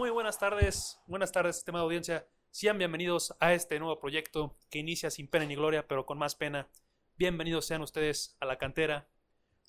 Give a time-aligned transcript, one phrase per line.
[0.00, 2.26] Muy buenas tardes, buenas tardes, estimada audiencia.
[2.50, 6.34] Sean bienvenidos a este nuevo proyecto que inicia sin pena ni gloria, pero con más
[6.34, 6.70] pena.
[7.18, 9.10] Bienvenidos sean ustedes a la cantera,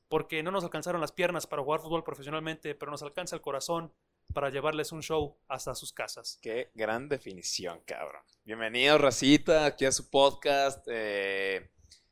[0.07, 3.91] porque no nos alcanzaron las piernas para jugar fútbol profesionalmente, pero nos alcanza el corazón
[4.33, 6.39] para llevarles un show hasta sus casas.
[6.41, 8.23] Qué gran definición, cabrón.
[8.45, 10.87] Bienvenidos, Racita, aquí a su podcast.
[10.89, 11.69] eh,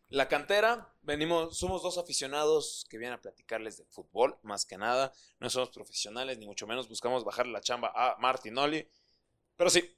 [0.09, 5.13] la cantera, venimos, somos dos aficionados que vienen a platicarles de fútbol, más que nada.
[5.39, 8.89] No somos profesionales, ni mucho menos buscamos bajarle la chamba a Martinoli.
[9.55, 9.95] Pero sí,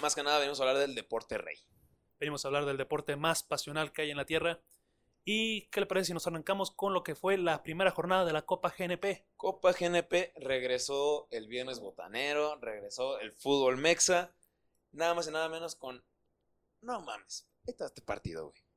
[0.00, 1.58] más que nada venimos a hablar del deporte rey.
[2.18, 4.60] Venimos a hablar del deporte más pasional que hay en la tierra.
[5.26, 8.32] ¿Y qué le parece si nos arrancamos con lo que fue la primera jornada de
[8.32, 9.26] la Copa GNP?
[9.36, 14.32] Copa GNP regresó el viernes botanero, regresó el fútbol mexa.
[14.92, 16.02] Nada más y nada menos con.
[16.80, 18.67] No mames, ahí está este partido, güey.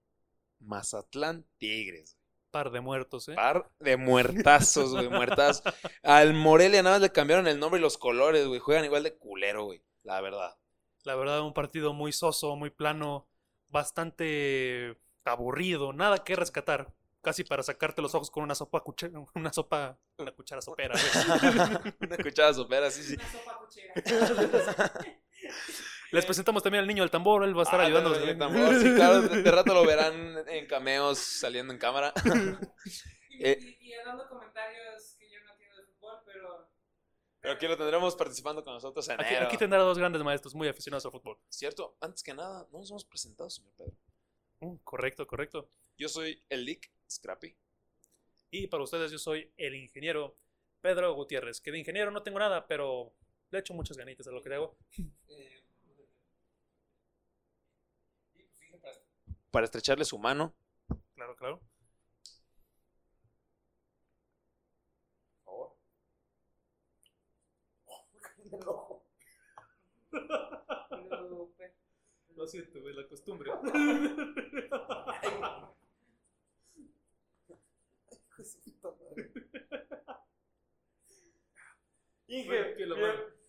[0.62, 2.18] Mazatlán Tigres.
[2.52, 3.36] Par de muertos, ¿eh?
[3.36, 5.64] Par de muertazos, güey, muertazos.
[6.04, 8.60] Al Morelia nada más le cambiaron el nombre y los colores, güey.
[8.60, 9.82] Juegan igual de culero, güey.
[10.04, 10.58] La verdad.
[11.04, 13.28] La verdad, un partido muy soso, muy plano,
[13.70, 16.94] bastante aburrido, nada que rescatar.
[17.22, 20.96] Casi para sacarte los ojos con una sopa cuchara, una sopa, una cuchara sopera.
[20.96, 21.94] güey.
[22.02, 23.16] Una cuchara supera, sí, sí.
[23.16, 24.94] Una sopa cochera.
[26.12, 28.18] Les presentamos también al niño del tambor, él va a estar Ah, ayudándonos.
[28.28, 28.36] ¿eh?
[28.36, 32.14] tambor, sí, claro, de, de rato lo verán en cameos saliendo en cámara.
[33.30, 33.58] Y, Eh.
[33.80, 36.70] y, y dando comentarios que yo no entiendo de fútbol, pero.
[37.40, 40.68] Pero aquí lo tendremos participando con nosotros en Aquí, aquí tendrá dos grandes maestros muy
[40.68, 41.40] aficionados al fútbol.
[41.50, 43.94] Cierto, antes que nada, no nos hemos presentado, señor Pedro.
[44.60, 45.72] Mm, correcto, correcto.
[45.98, 47.56] Yo soy el Lick Scrappy.
[48.52, 50.38] Y para ustedes yo soy el ingeniero
[50.82, 53.12] Pedro Gutiérrez, que de ingeniero no tengo nada, pero
[53.50, 54.78] le echo muchas ganitas a lo que hago.
[59.52, 60.54] Para estrecharle su mano,
[61.16, 61.62] Claro, claro.
[65.46, 65.72] pues,
[72.36, 73.52] Lo siento, es la costumbre.
[82.28, 83.41] Inge, que lo bien- bueno.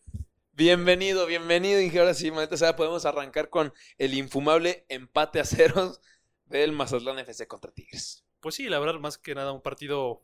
[0.52, 1.98] Bienvenido, bienvenido, Inge.
[1.98, 6.00] Ahora sí, maldita sea, podemos arrancar con el infumable empate a ceros
[6.44, 8.24] del Mazatlán FC contra Tigres.
[8.40, 10.22] Pues sí, la verdad, más que nada un partido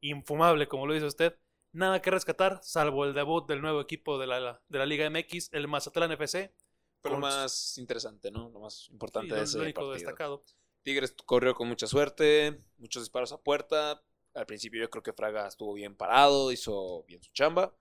[0.00, 1.36] infumable, como lo dice usted.
[1.72, 5.50] Nada que rescatar, salvo el debut del nuevo equipo de la, de la Liga MX,
[5.52, 6.54] el Mazatlán FC.
[7.02, 8.48] Pero lo Con- más interesante, ¿no?
[8.50, 9.94] Lo más importante de ese lo único partido.
[9.94, 10.44] destacado.
[10.84, 14.02] Tigres corrió con mucha suerte, muchos disparos a puerta.
[14.34, 17.74] Al principio yo creo que Fraga estuvo bien parado, hizo bien su chamba.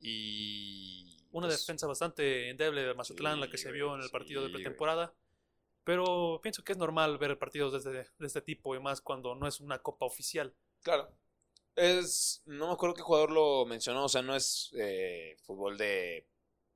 [0.00, 1.11] Y.
[1.32, 4.50] Una pues, defensa bastante endeble de Mazatlán, la que se vio en el partido de
[4.50, 4.62] güey.
[4.62, 5.14] pretemporada.
[5.84, 9.34] Pero pienso que es normal ver partidos de este, de este tipo y más cuando
[9.34, 10.54] no es una copa oficial.
[10.82, 11.10] Claro.
[11.74, 12.42] Es.
[12.46, 14.04] No me acuerdo qué jugador lo mencionó.
[14.04, 16.28] O sea, no es eh, fútbol de.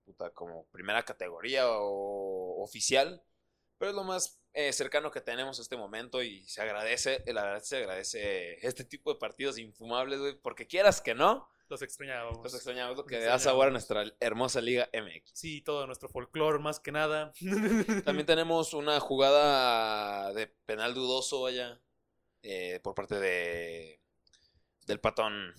[0.04, 3.22] Puta, como primera categoría o oficial.
[3.78, 6.22] Pero es lo más eh, cercano que tenemos a este momento.
[6.22, 7.22] Y se agradece.
[7.26, 10.34] La verdad se agradece este tipo de partidos infumables, güey.
[10.34, 11.48] Porque quieras que no.
[11.68, 12.42] Los extrañábamos.
[12.44, 13.72] Los extrañamos, lo que da sabor a extrañábamos.
[13.72, 15.30] nuestra hermosa Liga MX.
[15.34, 17.32] Sí, todo nuestro folclore más que nada.
[18.04, 21.80] También tenemos una jugada de penal dudoso, vaya,
[22.42, 24.00] eh, por parte de
[24.86, 25.52] del patón.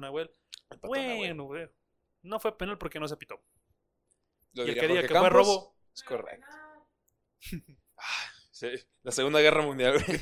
[0.00, 0.30] Nahuel.
[0.70, 1.28] el patón Nahuel.
[1.28, 1.68] Bueno, güey.
[2.22, 3.42] No fue penal porque no se pitó.
[4.52, 5.32] Lo y el que diga que fue Campos.
[5.32, 5.76] robo.
[5.94, 6.46] Es correcto.
[8.02, 8.68] Ah, sí,
[9.02, 10.18] la Segunda Guerra Mundial, güey.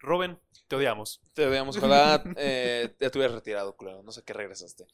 [0.00, 0.38] Robin,
[0.72, 1.20] te odiamos.
[1.34, 4.02] Te veamos, ojalá eh, te hubieras retirado, claro.
[4.02, 4.86] No sé qué regresaste.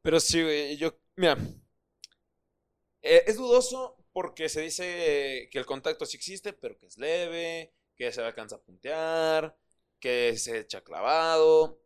[0.00, 1.36] Pero sí, güey, yo, mira.
[3.02, 7.72] eh, es dudoso porque se dice que el contacto sí existe, pero que es leve,
[7.94, 9.56] que se alcanza a puntear,
[10.00, 11.80] que se echa clavado.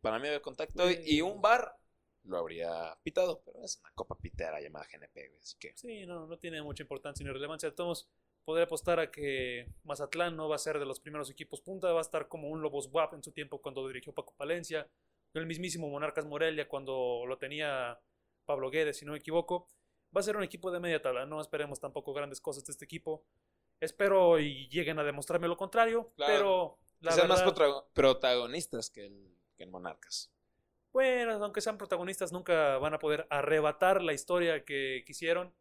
[0.00, 1.76] Para mí había contacto y- y un bar
[2.24, 5.76] lo habría pitado, pero es una copa pitera llamada GNP, güey, así que...
[5.76, 7.74] Sí, no, no tiene mucha importancia ni relevancia.
[7.74, 8.08] Todos,
[8.48, 11.98] podría apostar a que Mazatlán no va a ser de los primeros equipos punta, va
[11.98, 14.88] a estar como un Lobos WAP en su tiempo cuando dirigió Paco Palencia,
[15.34, 18.00] el mismísimo Monarcas Morelia cuando lo tenía
[18.46, 19.68] Pablo Guedes, si no me equivoco.
[20.16, 22.86] Va a ser un equipo de media tabla, no esperemos tampoco grandes cosas de este
[22.86, 23.22] equipo.
[23.80, 26.32] Espero y lleguen a demostrarme lo contrario, Claro.
[26.32, 30.32] pero la sean más verdad, protagonistas que el, que el Monarcas.
[30.90, 35.52] bueno, aunque sean protagonistas, nunca van a poder arrebatar la historia que quisieron.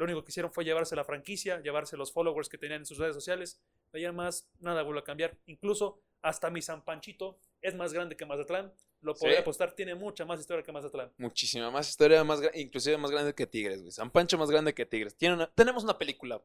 [0.00, 2.96] Lo único que hicieron fue llevarse la franquicia, llevarse los followers que tenían en sus
[2.96, 3.60] redes sociales.
[3.92, 5.36] De más, nada vuelve a cambiar.
[5.44, 8.72] Incluso hasta mi San Panchito es más grande que Mazatlán.
[9.02, 9.42] Lo podría ¿Sí?
[9.42, 11.12] apostar, tiene mucha más historia que Mazatlán.
[11.18, 13.92] Muchísima más historia, más inclusive más grande que Tigres, güey.
[13.92, 15.14] San Pancho más grande que Tigres.
[15.18, 16.42] Tiene una- tenemos una película.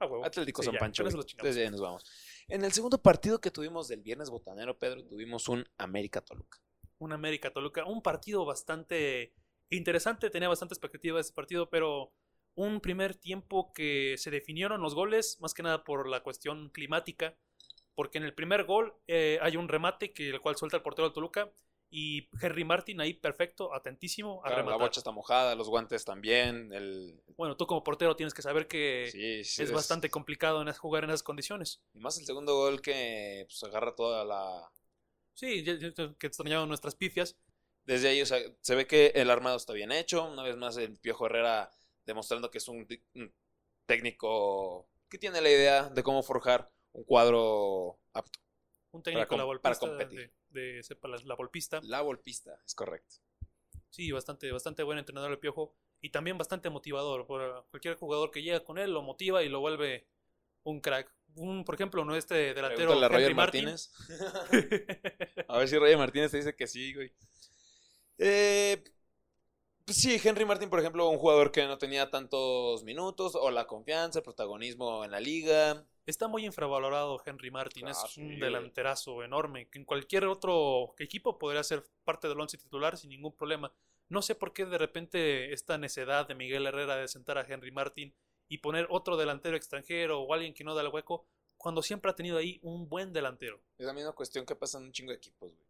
[0.00, 0.24] Ah, huevo.
[0.24, 1.02] Atlético Sí, San ya, Pancho.
[1.06, 2.06] Entonces ya nos vamos.
[2.48, 6.58] En el segundo partido que tuvimos del viernes botanero, Pedro, tuvimos un América Toluca.
[7.00, 9.34] un América Toluca, un partido bastante
[9.70, 12.14] interesante, tenía bastante expectativa de ese partido, pero
[12.58, 17.36] un primer tiempo que se definieron los goles, más que nada por la cuestión climática,
[17.94, 21.08] porque en el primer gol eh, hay un remate que el cual suelta el portero
[21.08, 21.52] de Toluca
[21.88, 26.72] y Henry Martin ahí perfecto, atentísimo a Claro, la bocha está mojada, los guantes también.
[26.72, 27.22] El...
[27.36, 31.04] Bueno, tú como portero tienes que saber que Sí, sí, es bastante complicado en jugar
[31.04, 31.80] en esas condiciones.
[31.94, 34.68] Y más el segundo gol que pues, agarra toda la.
[35.34, 37.36] Sí, que extrañaban nuestras pifias.
[37.84, 40.24] Desde ahí, o sea, se ve que el armado está bien hecho.
[40.24, 41.70] Una vez más, el Piojo Herrera
[42.08, 42.86] demostrando que es un,
[43.86, 48.40] técnico que tiene la idea de cómo forjar un cuadro apto.
[48.90, 50.32] Un técnico la para volpista competir.
[50.48, 51.80] de, de- sepa la, la volpista.
[51.82, 53.16] La golpista, es correcto.
[53.90, 55.74] Sí, bastante, bastante buen entrenador el Piojo.
[56.00, 57.26] Y también bastante motivador.
[57.26, 60.06] Por cualquier jugador que llega con él lo motiva y lo vuelve
[60.62, 61.12] un crack.
[61.34, 63.34] Un, por ejemplo, no este delantero Henry Roger.
[63.34, 63.92] Martínez.
[65.48, 67.12] A ver si Roger Martínez te dice que sí, güey.
[68.18, 68.82] Eh,
[69.96, 74.20] sí, Henry Martin, por ejemplo, un jugador que no tenía tantos minutos o la confianza,
[74.20, 75.84] el protagonismo en la liga.
[76.06, 77.86] Está muy infravalorado Henry Martin.
[77.88, 79.68] Ah, es sí, un delanterazo enorme.
[79.68, 83.72] Que en cualquier otro equipo podría ser parte del once titular sin ningún problema.
[84.08, 87.70] No sé por qué de repente esta necedad de Miguel Herrera de sentar a Henry
[87.70, 88.14] Martin
[88.48, 91.26] y poner otro delantero extranjero o alguien que no da el hueco,
[91.58, 93.60] cuando siempre ha tenido ahí un buen delantero.
[93.76, 95.67] Es la misma cuestión que pasa en un chingo de equipos, güey.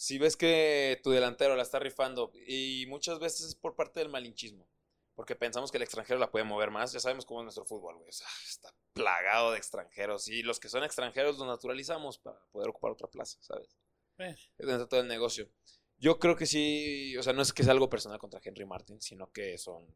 [0.00, 4.08] Si ves que tu delantero la está rifando y muchas veces es por parte del
[4.08, 4.66] malinchismo,
[5.14, 7.98] porque pensamos que el extranjero la puede mover más, ya sabemos cómo es nuestro fútbol,
[7.98, 8.08] güey.
[8.08, 12.70] O sea, está plagado de extranjeros y los que son extranjeros los naturalizamos para poder
[12.70, 13.76] ocupar otra plaza, ¿sabes?
[14.16, 14.34] Eh.
[14.56, 15.50] Es donde está todo el negocio.
[15.98, 19.02] Yo creo que sí, o sea, no es que sea algo personal contra Henry Martin,
[19.02, 19.86] sino que son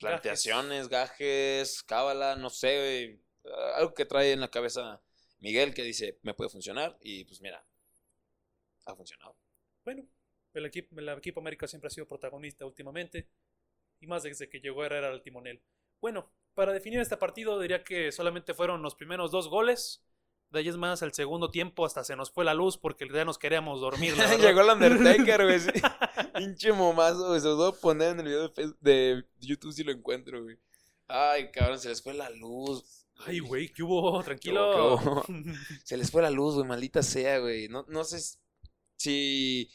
[0.00, 3.22] planteaciones, gajes, cábala, no sé,
[3.76, 5.00] algo que trae en la cabeza
[5.38, 7.64] Miguel que dice, me puede funcionar y pues mira,
[8.86, 9.36] ha funcionado.
[9.84, 10.06] Bueno,
[10.54, 13.28] el equipo, el equipo América siempre ha sido protagonista últimamente.
[14.00, 15.62] Y más desde que llegó Herrera al timonel.
[16.00, 20.04] Bueno, para definir este partido diría que solamente fueron los primeros dos goles.
[20.50, 23.24] De ahí es más, el segundo tiempo hasta se nos fue la luz porque ya
[23.24, 24.16] nos queríamos dormir.
[24.16, 24.26] la.
[24.36, 25.60] Llegó el Undertaker, güey.
[26.36, 27.40] Pinche momazo, güey.
[27.40, 30.58] Se los voy a poner en el video de, YouTube si lo encuentro, güey.
[31.08, 33.06] Ay, cabrón, se les fue la luz.
[33.24, 34.22] Ay, güey, ¿qué hubo?
[34.22, 34.98] Tranquilo.
[35.00, 35.24] ¿Qué hubo,
[35.84, 37.68] Se les fue la luz, güey, maldita sea, güey.
[37.68, 38.18] No, no sé
[39.02, 39.70] si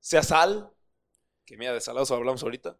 [0.00, 0.70] sea sal.
[1.44, 2.76] Que mira, de salados hablamos ahorita.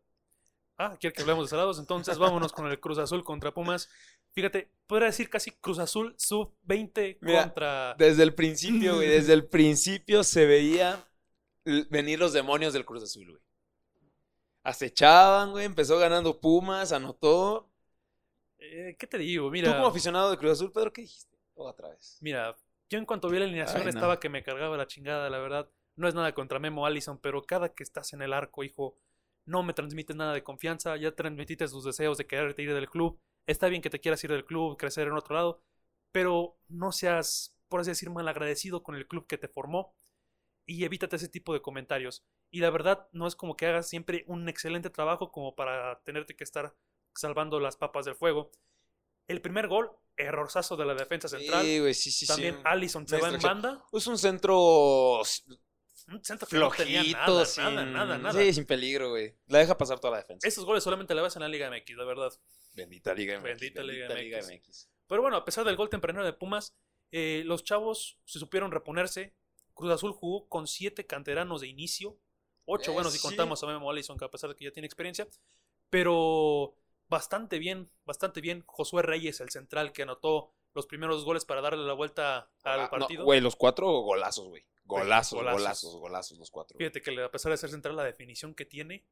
[0.79, 1.79] ah, quiere que hablemos de salados.
[1.79, 3.89] Entonces vámonos con el Cruz Azul contra Pumas.
[4.33, 7.95] Fíjate, podría decir casi Cruz Azul sub-20 Mira, contra...
[7.95, 11.03] Desde el principio, güey, desde el principio se veía
[11.91, 13.43] venir los demonios del Cruz Azul, güey.
[14.63, 17.71] Acechaban, güey, empezó ganando Pumas, anotó.
[18.59, 19.51] Eh, ¿Qué te digo?
[19.63, 21.37] Tú Mira, como aficionado de Cruz Azul, Pedro, ¿qué dijiste?
[21.55, 22.21] Otra vez.
[22.21, 22.57] mira,
[22.91, 23.91] yo en cuanto vi la alineación Ay, no.
[23.91, 25.69] estaba que me cargaba la chingada, la verdad.
[25.97, 28.97] No es nada contra Memo Allison, pero cada que estás en el arco, hijo,
[29.45, 33.19] no me transmites nada de confianza, ya transmitiste tus deseos de quererte ir del club.
[33.47, 35.63] Está bien que te quieras ir del club, crecer en otro lado,
[36.13, 39.95] pero no seas, por así decir, malagradecido con el club que te formó
[40.67, 42.25] y evítate ese tipo de comentarios.
[42.51, 46.35] Y la verdad, no es como que hagas siempre un excelente trabajo como para tenerte
[46.37, 46.75] que estar
[47.15, 48.51] salvando las papas del fuego.
[49.29, 51.65] El primer gol, errorzazo de la defensa central.
[51.65, 52.61] Sí, güey, sí, sí, También sí.
[52.65, 53.85] Allison se va en banda.
[53.93, 55.21] Es un centro
[56.09, 57.65] Un centro que no tenía flojito, nada, sin...
[57.65, 58.41] nada, nada, nada.
[58.41, 59.35] Sí, sin peligro, güey.
[59.49, 60.47] La deja pasar toda la defensa.
[60.47, 62.33] Esos goles solamente la ves en la Liga MX, la verdad.
[62.75, 63.45] Bendita Liga MX.
[63.45, 64.09] Bendita Liga
[64.41, 64.49] MX.
[64.53, 64.89] MX.
[65.09, 66.75] Pero bueno, a pesar del gol tempranero de Pumas,
[67.11, 69.35] eh, los chavos se supieron reponerse.
[69.75, 72.19] Cruz Azul jugó con siete canteranos de inicio.
[72.65, 73.23] Ocho, Eh, bueno, si sí.
[73.27, 75.29] contamos a Memo Allison, que a pesar de que ya tiene experiencia.
[75.91, 76.75] Pero
[77.09, 78.63] bastante bien, bastante bien.
[78.67, 82.83] Josué Reyes, el central, que anotó los primeros goles para darle la vuelta al Ah,
[82.85, 83.25] no, partido.
[83.25, 84.65] Güey, los cuatro golazos, güey.
[84.85, 85.61] Golazos, Golazos.
[85.61, 86.79] golazos, golazos, los cuatro.
[86.79, 89.05] Fíjate que a pesar de ser central, la definición que tiene,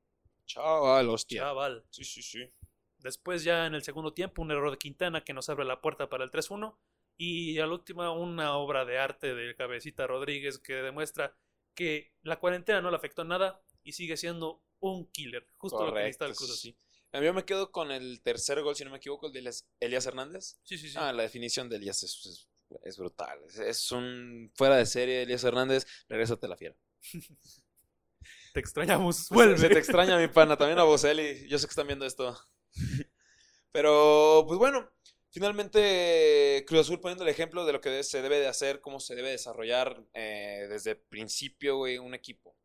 [0.47, 1.41] Chaval, hostia.
[1.43, 1.85] chaval.
[1.91, 2.53] Sí, sí, sí.
[2.99, 6.09] Después ya en el segundo tiempo un error de Quintana que nos abre la puerta
[6.09, 6.77] para el 3-1
[7.17, 11.37] y al último una obra de arte de Cabecita Rodríguez que demuestra
[11.75, 16.01] que la cuarentena no le afectó nada y sigue siendo un killer, justo lo que
[16.01, 16.59] necesita el Correcto, Cruz.
[16.59, 16.77] Azul.
[16.77, 19.67] A Yo me quedo con el tercer gol, si no me equivoco, el de Elias,
[19.81, 20.59] Elías Hernández.
[20.65, 20.97] Sí, sí, sí.
[20.99, 22.49] Ah, la definición de Elías es, es-
[22.83, 23.39] es brutal.
[23.47, 25.87] Es, es un fuera de serie, Elías Hernández.
[26.09, 26.77] Regrésate a la fiera.
[28.53, 29.59] Te extrañamos, vuelve.
[29.59, 30.57] Se te extraña, mi pana.
[30.57, 31.49] También a Boselli.
[31.49, 32.37] Yo sé que están viendo esto.
[33.73, 34.91] Pero, pues bueno,
[35.31, 39.15] finalmente Cruz Azul poniendo el ejemplo de lo que se debe de hacer, cómo se
[39.17, 42.57] debe desarrollar eh, desde el principio, güey, un equipo.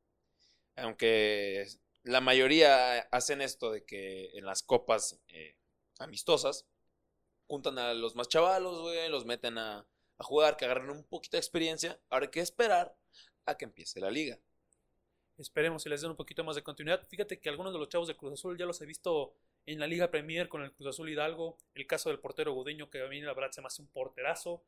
[0.76, 1.68] Aunque
[2.04, 5.56] la mayoría hacen esto de que en las copas eh,
[6.00, 6.66] amistosas
[7.48, 9.86] juntan a los más chavalos, güey, los meten a,
[10.18, 12.00] a jugar, que agarren un poquito de experiencia.
[12.10, 12.96] Ahora hay que esperar
[13.46, 14.40] a que empiece la liga.
[15.38, 17.08] Esperemos si les den un poquito más de continuidad.
[17.08, 19.34] Fíjate que algunos de los chavos de Cruz Azul ya los he visto
[19.66, 21.58] en la Liga Premier con el Cruz Azul Hidalgo.
[21.74, 24.62] El caso del portero Gudiño, que a mí la verdad se me hace un porterazo.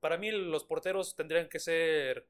[0.00, 2.26] Para mí los porteros tendrían que ser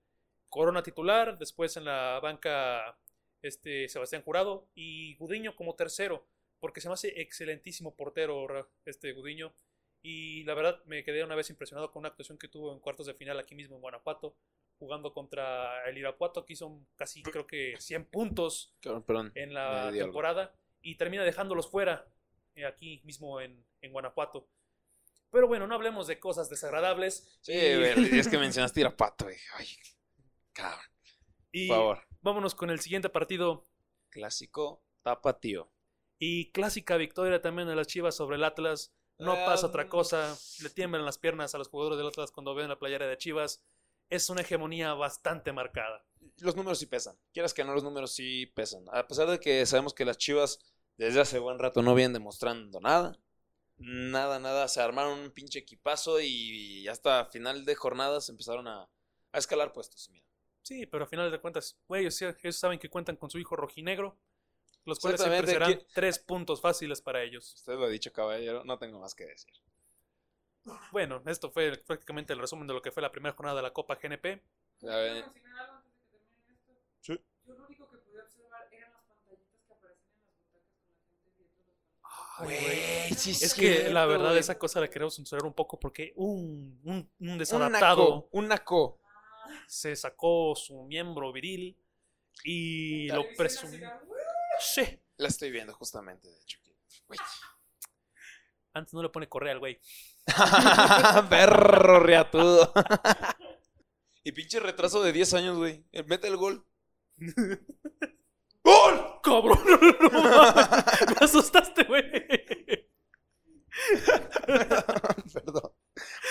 [0.50, 2.96] Corona titular, después en la banca
[3.44, 6.26] este, Sebastián Jurado y Gudiño como tercero,
[6.60, 8.46] porque se me hace excelentísimo portero
[8.84, 9.54] este Gudiño.
[10.02, 13.06] Y la verdad me quedé una vez impresionado con una actuación que tuvo en cuartos
[13.06, 14.36] de final aquí mismo en Guanajuato,
[14.78, 19.98] jugando contra el Irapuato, que hizo casi creo que 100 puntos Perdón, en la algo.
[19.98, 22.06] temporada y termina dejándolos fuera
[22.54, 24.48] eh, aquí mismo en, en Guanajuato.
[25.30, 27.38] Pero bueno, no hablemos de cosas desagradables.
[27.40, 29.36] Sí, y, es que mencionaste Irapato, güey.
[29.54, 29.66] Ay,
[30.52, 30.84] cabrón.
[31.50, 32.13] y Por favor.
[32.24, 33.66] Vámonos con el siguiente partido.
[34.10, 35.70] Clásico tapatío.
[36.18, 38.92] Y clásica victoria también de las Chivas sobre el Atlas.
[39.18, 40.36] No Ah, pasa otra cosa.
[40.62, 43.62] Le tiemblan las piernas a los jugadores del Atlas cuando ven la playera de Chivas.
[44.10, 46.04] Es una hegemonía bastante marcada.
[46.38, 47.16] Los números sí pesan.
[47.32, 48.84] Quieras que no, los números sí pesan.
[48.92, 50.58] A pesar de que sabemos que las Chivas
[50.96, 53.18] desde hace buen rato no vienen demostrando nada.
[53.76, 54.68] Nada, nada.
[54.68, 58.88] Se armaron un pinche equipazo y hasta final de jornadas empezaron a,
[59.32, 60.08] a escalar puestos.
[60.10, 60.24] Mira.
[60.64, 63.38] Sí, pero a final de cuentas, güey, o sea, ellos saben que cuentan con su
[63.38, 64.16] hijo rojinegro,
[64.86, 67.54] los cuales siempre serán ¿quién- tres puntos fáciles para ellos.
[67.54, 68.64] Usted lo ha dicho, caballero.
[68.64, 69.52] No tengo más que decir.
[70.90, 73.72] Bueno, esto fue prácticamente el resumen de lo que fue la primera jornada de la
[73.74, 74.42] Copa GNP.
[74.80, 75.22] Ya ven.
[75.22, 76.72] ¿Puedo mencionar algo antes de que termine esto?
[77.02, 77.20] Sí.
[77.46, 81.02] Yo lo único que pude observar eran las pantallitas que aparecen en las butacas con
[81.02, 82.08] la gente viendo los partidos.
[82.38, 83.14] Ay, güey.
[83.18, 87.10] sí Es que la verdad esa cosa la queremos censurar un poco porque un, un,
[87.20, 88.28] un Un desadaptado naco.
[88.32, 89.00] Un naco.
[89.66, 91.76] Se sacó su miembro viril
[92.42, 93.90] y lo presumió.
[94.60, 95.00] Sí.
[95.16, 96.58] La estoy viendo justamente, de hecho.
[97.06, 97.18] Güey.
[98.72, 99.80] Antes no le pone correa al güey.
[101.30, 102.72] Perro reatudo.
[104.24, 105.84] y pinche retraso de 10 años, güey.
[106.06, 106.66] Mete el gol.
[108.64, 109.20] ¡Gol!
[109.22, 109.60] ¡Cabrón!
[110.12, 110.12] No.
[110.12, 112.10] Me asustaste, güey.
[115.32, 115.72] Perdón.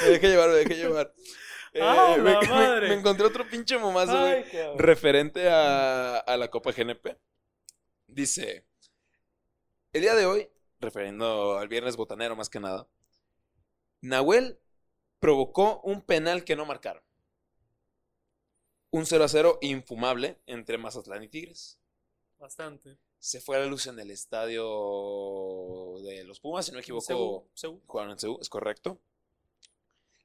[0.01, 1.13] Me dejé llevar, me dejé llevar.
[1.73, 2.87] Eh, ¡Ah, me, la me- madre!
[2.89, 4.45] me encontré otro pinche momazo, güey.
[4.77, 7.17] Referente a, a la Copa GNP.
[8.07, 8.65] Dice:
[9.91, 10.49] El día de hoy,
[10.79, 12.87] refiriendo al viernes botanero más que nada,
[14.01, 14.59] Nahuel
[15.19, 17.01] provocó un penal que no marcaron.
[18.91, 21.79] Un 0 a 0 infumable entre Mazatlán y Tigres.
[22.37, 22.97] Bastante.
[23.17, 24.63] Se fue a la luz en el estadio
[26.03, 27.47] de los Pumas, si no me equivoco.
[27.55, 27.81] Seúl.
[27.87, 28.99] Jugaron en Seúl, es correcto.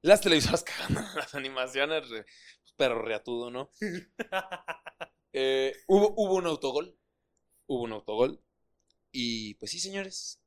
[0.02, 2.04] Las televisoras cagando las animaciones,
[2.76, 3.70] perro reatudo, ¿no?
[5.34, 6.96] Eh, hubo, hubo un autogol.
[7.66, 8.42] Hubo un autogol.
[9.12, 10.40] Y pues sí, señores.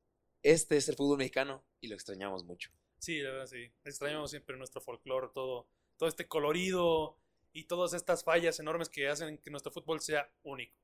[0.44, 2.72] Este es el fútbol mexicano y lo extrañamos mucho.
[2.98, 3.72] Sí, la verdad, sí.
[3.84, 5.68] Extrañamos siempre nuestro folclore, todo,
[5.98, 7.18] todo este colorido
[7.54, 10.76] y todas estas fallas enormes que hacen que nuestro fútbol sea único.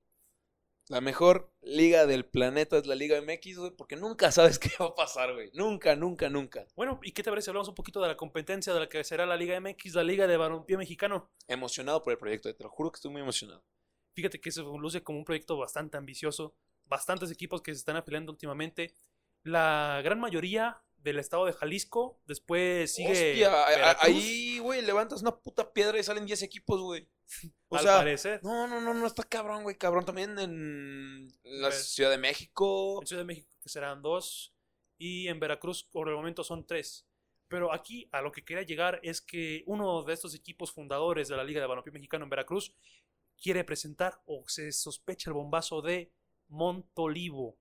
[0.89, 4.87] La mejor liga del planeta es la Liga MX, güey, porque nunca sabes qué va
[4.87, 5.51] a pasar, güey.
[5.53, 6.65] Nunca, nunca, nunca.
[6.75, 9.03] Bueno, ¿y qué te parece si hablamos un poquito de la competencia de la que
[9.03, 11.29] será la Liga MX, la Liga de Balompié Mexicano?
[11.47, 13.65] Emocionado por el proyecto, te lo juro que estoy muy emocionado.
[14.13, 18.31] Fíjate que se luce como un proyecto bastante ambicioso, bastantes equipos que se están afiliando
[18.31, 18.95] últimamente.
[19.43, 25.71] La gran mayoría del estado de Jalisco, después sigue Hostia, ahí, güey, levantas una puta
[25.73, 27.07] piedra y salen 10 equipos, güey.
[27.69, 28.39] O al sea, parecer.
[28.43, 29.77] no, no, no, no está cabrón, güey.
[29.77, 33.01] Cabrón también en la Pues, Ciudad de México.
[33.01, 34.53] En Ciudad de México que serán dos
[34.97, 37.05] y en Veracruz por el momento son tres.
[37.49, 41.37] Pero aquí a lo que quería llegar es que uno de estos equipos fundadores de
[41.37, 42.73] la Liga de Balompié Mexicano en Veracruz
[43.41, 46.11] quiere presentar o se sospecha el bombazo de
[46.49, 47.57] Montolivo.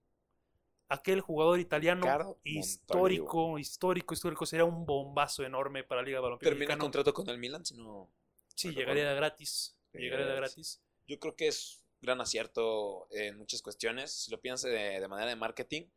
[0.88, 4.46] Aquel jugador italiano histórico, histórico, histórico.
[4.46, 7.64] Sería un bombazo enorme para la Liga de Balompié Termina el contrato con el Milan,
[7.64, 8.08] si no.
[8.56, 9.76] Sí, llegaría gratis.
[9.92, 10.82] Llegaría Gratis.
[11.06, 14.12] Yo creo que es gran acierto en muchas cuestiones.
[14.12, 15.88] Si lo piensas de, de manera de marketing,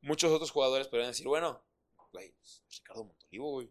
[0.00, 1.64] muchos otros jugadores podrían decir, bueno,
[2.12, 2.34] güey,
[2.70, 3.70] Ricardo Montolivo, güey.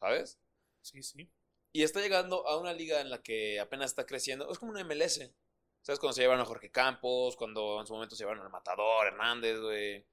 [0.00, 0.38] ¿Sabes?
[0.82, 1.30] Sí, sí.
[1.72, 4.50] Y está llegando a una liga en la que apenas está creciendo.
[4.50, 5.30] Es como una MLS.
[5.82, 6.00] ¿Sabes?
[6.00, 9.60] Cuando se llevaron a Jorge Campos, cuando en su momento se llevaron al Matador, Hernández,
[9.60, 10.06] güey.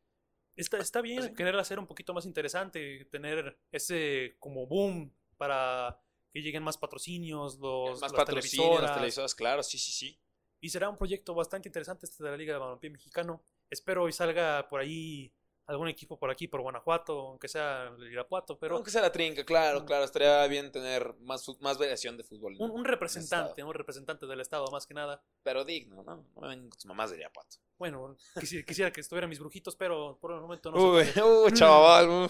[0.55, 1.33] Está, está bien sí.
[1.33, 6.01] querer hacer un poquito más interesante, tener ese como boom para
[6.33, 8.93] que lleguen más patrocinios, los, Más las patrocinios, las televisoras.
[8.93, 10.19] televisoras, claro, sí, sí, sí.
[10.59, 13.43] Y será un proyecto bastante interesante este de la Liga de Balompié Mexicano.
[13.69, 15.31] Espero y salga por ahí
[15.65, 19.43] algún equipo por aquí, por Guanajuato, aunque sea el Irapuato, pero Aunque sea la trinca,
[19.45, 20.03] claro, claro.
[20.03, 22.55] Estaría bien tener más, más variación de fútbol.
[22.59, 25.23] un, un representante, un representante del Estado más que nada.
[25.43, 26.25] Pero digno, ¿no?
[26.35, 27.57] No vengan con sus mamás de Irapuato.
[27.77, 31.13] Bueno, quisiera, quisiera que estuvieran mis brujitos, pero por el momento no se Uy, puede.
[31.23, 32.29] uy, chaval.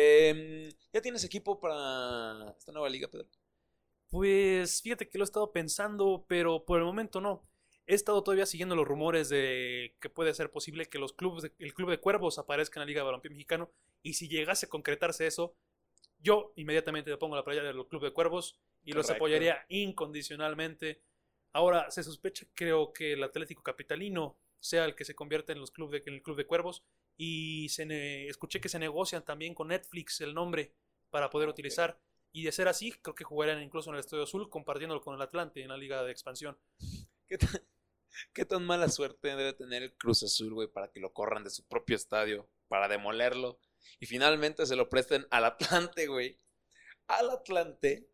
[0.00, 3.28] Em, ¿Ya tienes equipo para esta nueva liga, Pedro?
[4.08, 7.48] Pues fíjate que lo he estado pensando, pero por el momento no.
[7.86, 11.52] he estado todavía siguiendo los rumores de que puede ser posible que los clubes de-
[11.58, 13.70] el club de Cuervos aparezca en la Liga de Balompié Mexicano
[14.02, 15.56] y si llegase a concretarse eso,
[16.20, 21.02] yo inmediatamente me pongo la playa del club de Cuervos y los apoyaría incondicionalmente.
[21.52, 25.70] Ahora se sospecha, creo que el Atlético Capitalino sea el que se convierte en, los
[25.72, 26.84] club de, en el club de Cuervos
[27.16, 30.74] y se ne- escuché que se negocian también con Netflix el nombre
[31.10, 31.54] para poder Ok.
[31.54, 32.00] utilizar.
[32.32, 35.20] Y de ser así, creo que jugarían incluso en el Estadio Azul, compartiéndolo con el
[35.22, 36.58] Atlante en la Liga de Expansión.
[37.28, 37.50] ¿Qué tan,
[38.32, 41.50] qué tan mala suerte debe tener el Cruz Azul, güey, para que lo corran de
[41.50, 43.58] su propio estadio, para demolerlo?
[44.00, 46.38] Y finalmente se lo presten al Atlante, güey.
[47.08, 48.08] Al Atlante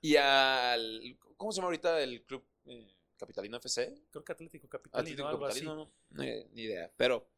[0.00, 1.18] y al...
[1.36, 3.94] ¿Cómo se llama ahorita el club eh, Capitalino FC?
[4.10, 5.64] Creo que Atlético Capitalino, Atlético algo así.
[5.64, 6.90] No, eh, ni idea.
[6.96, 7.28] Pero,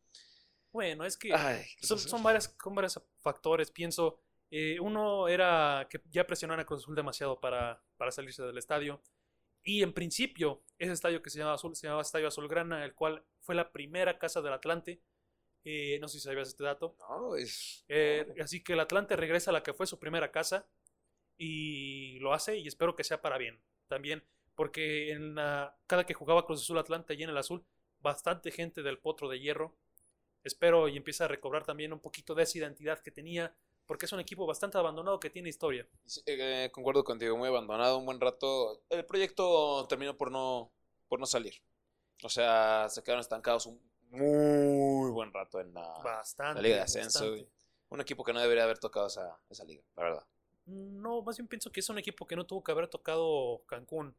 [0.73, 4.21] Bueno, es que ay, ¿qué son, varias, son varios factores, pienso.
[4.51, 9.01] Eh, uno era que ya presionaron a Cruz Azul demasiado para, para salirse del estadio.
[9.63, 13.23] Y en principio, ese estadio que se llamaba, Azul, se llamaba Estadio Azulgrana, el cual
[13.41, 15.01] fue la primera casa del Atlante.
[15.65, 16.97] Eh, no sé si sabías este dato.
[17.09, 17.85] No, es...
[17.89, 18.43] Eh, no.
[18.45, 20.67] Así que el Atlante regresa a la que fue su primera casa
[21.37, 24.25] y lo hace y espero que sea para bien también,
[24.55, 27.65] porque en la- cada que jugaba Cruz Azul Atlante y en el Azul,
[28.01, 29.77] bastante gente del Potro de Hierro.
[30.45, 33.55] Espero y empieza a recobrar también un poquito de esa identidad que tenía,
[33.87, 35.87] porque es un equipo bastante abandonado que tiene historia.
[36.07, 38.83] Sí, eh, concuerdo contigo, muy abandonado un buen rato.
[38.89, 40.73] El proyecto terminó por no,
[41.09, 41.55] por no salir.
[42.23, 43.81] O sea, se quedaron estancados un
[44.11, 46.57] muy buen rato en la, Bastante.
[46.57, 47.21] la Liga de Ascenso.
[47.31, 47.51] bastante.
[47.91, 50.27] Un equipo que no debería haber tocado esa, esa liga, la verdad.
[50.67, 54.15] No, más bien pienso que es un equipo que no tuvo que haber tocado Cancún.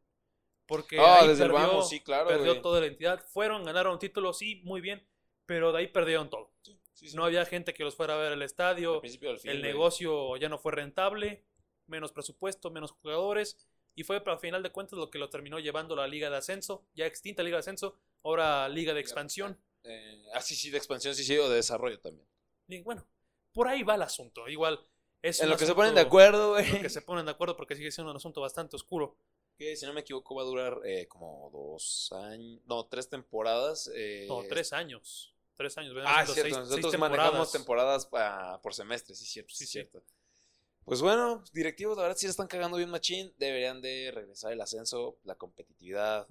[0.66, 2.28] Porque Ah, ahí desde el perdió- vamos, sí, claro.
[2.28, 3.24] perdió toda la entidad.
[3.28, 5.06] Fueron, ganaron títulos, sí, muy bien,
[5.46, 6.52] pero de ahí perdieron todo.
[6.62, 7.16] Sí, sí, sí.
[7.16, 9.58] No había gente que los fuera a ver al Al estadio, principio del fin, el
[9.60, 9.72] güey.
[9.72, 11.44] negocio ya no fue rentable,
[11.86, 13.56] menos presupuesto, menos jugadores,
[13.94, 16.86] y fue a final de cuentas lo que lo terminó llevando la Liga de Ascenso,
[16.94, 19.58] ya extinta Liga de Ascenso, ahora Liga de Expansión.
[19.84, 22.26] Eh, ah, sí, sí, de expansión, sí, sí, o de desarrollo también.
[22.68, 23.04] Y bueno,
[23.52, 24.48] por ahí va el asunto.
[24.48, 24.80] Igual
[25.20, 26.82] es En lo que se ponen de acuerdo, en lo güey.
[26.82, 29.16] que se ponen de acuerdo porque sigue siendo un asunto bastante oscuro.
[29.62, 33.88] Que si no me equivoco va a durar eh, como dos años, no, tres temporadas.
[33.94, 35.32] eh, No, tres años.
[35.56, 35.94] Tres años.
[36.04, 39.72] Ah, cierto, seis- seis nosotros manejamos temporadas pa- por semestre, sí, cierto, sí, Sí, sí.
[39.72, 40.02] cierto.
[40.84, 44.60] Pues bueno, directivos, la verdad sí le están cagando bien machín, deberían de regresar el
[44.60, 46.26] ascenso, la competitividad,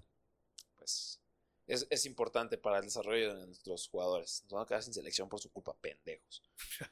[0.76, 1.22] pues
[1.68, 4.42] es, es importante para el desarrollo de nuestros jugadores.
[4.44, 6.44] Nos van a quedar sin selección por su culpa, pendejos.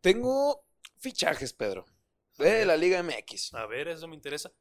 [0.00, 0.64] Tengo
[0.98, 1.84] fichajes, Pedro,
[2.38, 3.54] de la Liga MX.
[3.54, 4.52] A ver, eso me interesa.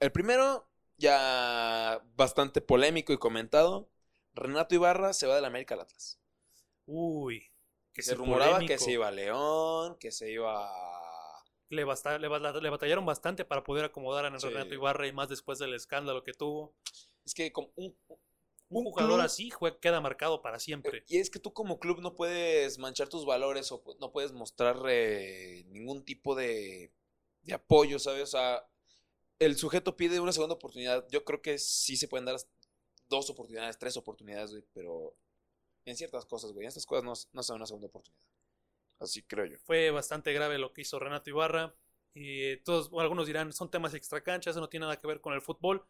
[0.00, 3.88] El primero, ya bastante polémico y comentado,
[4.34, 6.18] Renato Ibarra se va del América al Atlas.
[6.86, 7.44] Uy.
[7.92, 11.44] Que se rumoraba que se iba a León, que se iba a...
[11.70, 14.48] Le, basta- le, ba- le batallaron bastante para poder acomodar a Sí.
[14.48, 16.74] Renato Ibarra y más después del escándalo que tuvo.
[17.26, 18.18] Es que como un, Un
[18.70, 21.02] Un jugador club- así queda marcado para siempre.
[21.08, 24.76] Y es que tú como club no puedes manchar tus valores o no puedes mostrar
[24.88, 26.92] eh, ningún tipo de,
[27.42, 28.22] de apoyo, ¿sabes?
[28.22, 28.67] O sea,
[29.38, 31.06] el sujeto pide una segunda oportunidad.
[31.10, 32.36] Yo creo que sí se pueden dar
[33.08, 35.16] dos oportunidades, tres oportunidades, pero
[35.84, 38.22] en ciertas cosas, güey, en estas cosas no, no se da una segunda oportunidad.
[38.98, 39.58] Así creo yo.
[39.58, 41.74] Fue bastante grave lo que hizo Renato Ibarra.
[42.14, 45.42] Y todos, algunos dirán, son temas extracanchas, eso no tiene nada que ver con el
[45.42, 45.86] fútbol,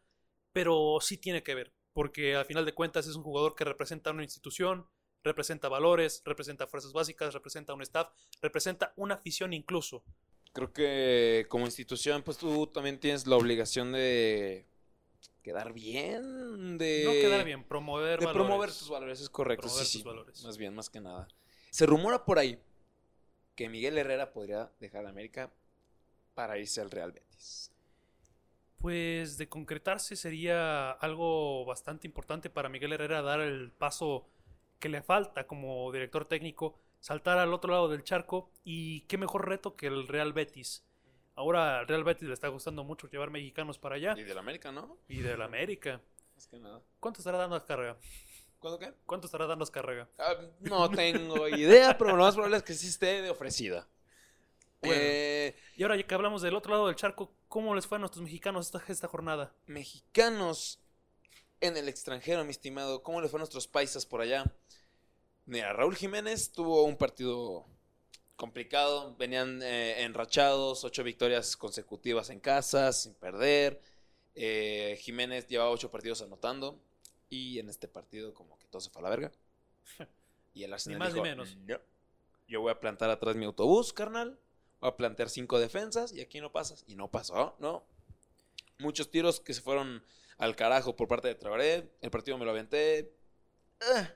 [0.51, 4.11] pero sí tiene que ver, porque al final de cuentas es un jugador que representa
[4.11, 4.87] una institución,
[5.23, 8.09] representa valores, representa fuerzas básicas, representa un staff,
[8.41, 10.03] representa una afición incluso.
[10.53, 14.65] Creo que como institución, pues tú también tienes la obligación de
[15.43, 17.03] quedar bien, de...
[17.05, 18.45] no quedar bien, promover De valores.
[18.45, 19.63] promover tus valores, es correcto.
[19.63, 20.07] Promover sí, tus sí.
[20.07, 20.43] valores.
[20.43, 21.27] Más bien, más que nada.
[21.69, 22.59] Se rumora por ahí
[23.55, 25.51] que Miguel Herrera podría dejar América
[26.33, 27.71] para irse al Real Betis.
[28.79, 34.25] Pues de concretarse sería algo bastante importante para Miguel Herrera dar el paso
[34.79, 39.47] que le falta como director técnico, saltar al otro lado del charco y qué mejor
[39.47, 40.83] reto que el Real Betis.
[41.35, 44.71] Ahora al Real Betis le está gustando mucho llevar mexicanos para allá Y del América,
[44.71, 44.97] ¿no?
[45.07, 46.01] y del América.
[46.35, 46.81] Más que nada.
[46.99, 47.97] ¿Cuánto estará dando Azcárraga?
[48.59, 48.93] ¿Cuándo qué?
[49.05, 50.09] ¿Cuánto estará dando Azcárraga?
[50.17, 53.87] Ah, no tengo idea, pero lo más probable es que sí esté de ofrecida.
[54.81, 54.95] Bueno.
[55.01, 57.99] Eh, Y ahora ya que hablamos del otro lado del charco, ¿cómo les fue a
[57.99, 59.53] nuestros mexicanos esta, esta jornada?
[59.65, 60.79] mexicanos
[61.61, 63.03] en el extranjero, mi estimado.
[63.03, 64.45] ¿Cómo le fue a nuestros paisas por allá?
[65.49, 67.65] Mira, Raúl Jiménez tuvo un partido
[68.35, 69.15] complicado.
[69.17, 73.81] Venían eh, enrachados, ocho victorias consecutivas en casa, sin perder.
[74.35, 76.79] Eh, Jiménez llevaba ocho partidos anotando.
[77.29, 79.31] Y en este partido, como que todo se fue a la verga.
[80.53, 81.55] Y el Arsenal más ni menos.
[81.57, 81.79] "No,
[82.47, 84.39] Yo voy a plantar atrás mi autobús, carnal.
[84.81, 86.83] Voy a plantear cinco defensas y aquí no pasas.
[86.87, 87.85] Y no pasó, ¿no?
[88.79, 90.03] Muchos tiros que se fueron
[90.37, 91.89] al carajo por parte de Traoré.
[92.01, 93.15] El partido me lo aventé.
[93.79, 94.09] Eh,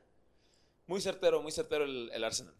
[0.87, 2.53] muy certero, muy certero el, el Arsenal.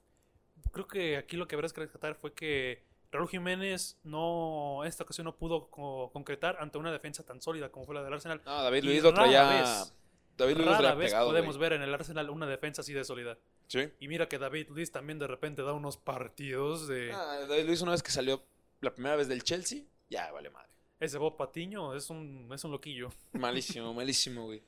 [0.71, 5.03] Creo que aquí lo que habrás que rescatar fue que Raúl Jiménez no, en esta
[5.03, 8.41] ocasión no pudo co- concretar ante una defensa tan sólida como fue la del Arsenal.
[8.45, 9.47] No, David Y Luiz lo traía.
[9.61, 9.93] vez-
[10.35, 11.27] David Luiz lo Rara vez pegado.
[11.29, 11.69] podemos güey.
[11.69, 13.37] ver en el Arsenal una defensa así de sólida.
[13.67, 13.87] Sí.
[13.99, 17.11] Y mira que David Luiz también de repente da unos partidos de...
[17.13, 18.43] Ah, David Luiz, una vez que salió
[18.81, 20.69] la primera vez del Chelsea, ya vale madre.
[20.99, 23.09] Ese Bob Patiño es un, es un loquillo.
[23.33, 24.63] Malísimo, malísimo, güey.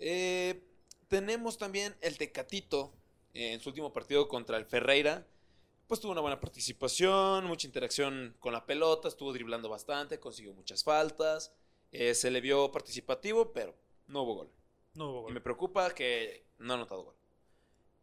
[0.00, 0.60] Eh,
[1.08, 2.92] tenemos también el Tecatito
[3.34, 5.26] eh, en su último partido contra el Ferreira.
[5.86, 10.84] Pues tuvo una buena participación, mucha interacción con la pelota, estuvo driblando bastante, consiguió muchas
[10.84, 11.52] faltas.
[11.92, 13.74] eh, se le vio participativo, pero
[14.06, 14.50] no hubo gol.
[14.94, 15.32] No hubo Y gol.
[15.32, 17.16] me preocupa que no ha anotado gol.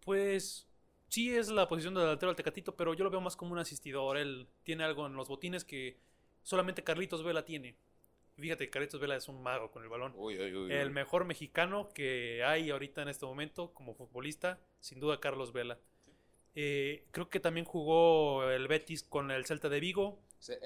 [0.01, 0.67] Pues
[1.09, 3.59] sí es la posición de delantero del Tecatito, pero yo lo veo más como un
[3.59, 4.17] asistidor.
[4.17, 5.99] Él tiene algo en los botines que
[6.43, 7.77] solamente Carlitos Vela tiene.
[8.37, 10.13] Fíjate, Carlitos Vela es un mago con el balón.
[10.15, 14.99] Uy, uy, uy, El mejor mexicano que hay ahorita en este momento como futbolista, sin
[14.99, 15.79] duda Carlos Vela.
[16.53, 20.19] Eh, creo que también jugó el Betis con el Celta de Vigo,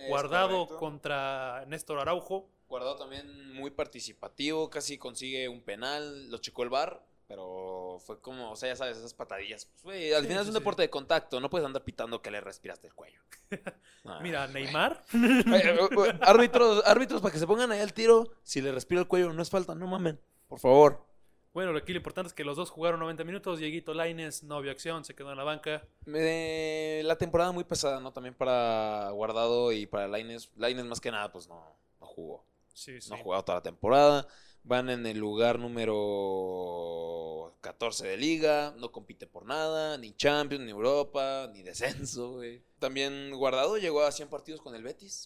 [0.08, 0.78] guardado correcto.
[0.78, 2.50] contra Néstor Araujo.
[2.68, 8.52] Guardado también muy participativo, casi consigue un penal, lo checó el bar, pero fue como,
[8.52, 9.70] o sea, ya sabes, esas patadillas.
[9.84, 10.60] Pues, al Sí, final es un sí.
[10.60, 13.22] deporte de contacto, no puedes andar pitando que le respiraste el cuello.
[14.06, 14.20] Ah.
[14.24, 15.04] Mira, Neymar.
[15.14, 19.02] Eh, eh, eh, árbitros, árbitros para que se pongan ahí al tiro, si le respira
[19.02, 21.06] el cuello no es falta, no mamen, por favor.
[21.54, 23.60] Bueno, aquí lo importante es que los dos jugaron 90 minutos.
[23.60, 25.84] Dieguito Laines no vio acción, se quedó en la banca.
[26.06, 28.14] Me- la temporada muy pesada, ¿no?
[28.14, 30.50] También para Guardado y para Laines.
[30.56, 32.46] Laines más que nada, pues no, no jugó.
[32.74, 33.10] Sí, sí.
[33.10, 34.28] No ha jugado toda la temporada.
[34.70, 38.74] Van en el lugar número 14 de liga.
[38.78, 39.98] No compite por nada.
[39.98, 42.62] Ni Champions, ni Europa, ni descenso, güey.
[42.78, 45.26] También Guardado llegó a 100 partidos con el Betis.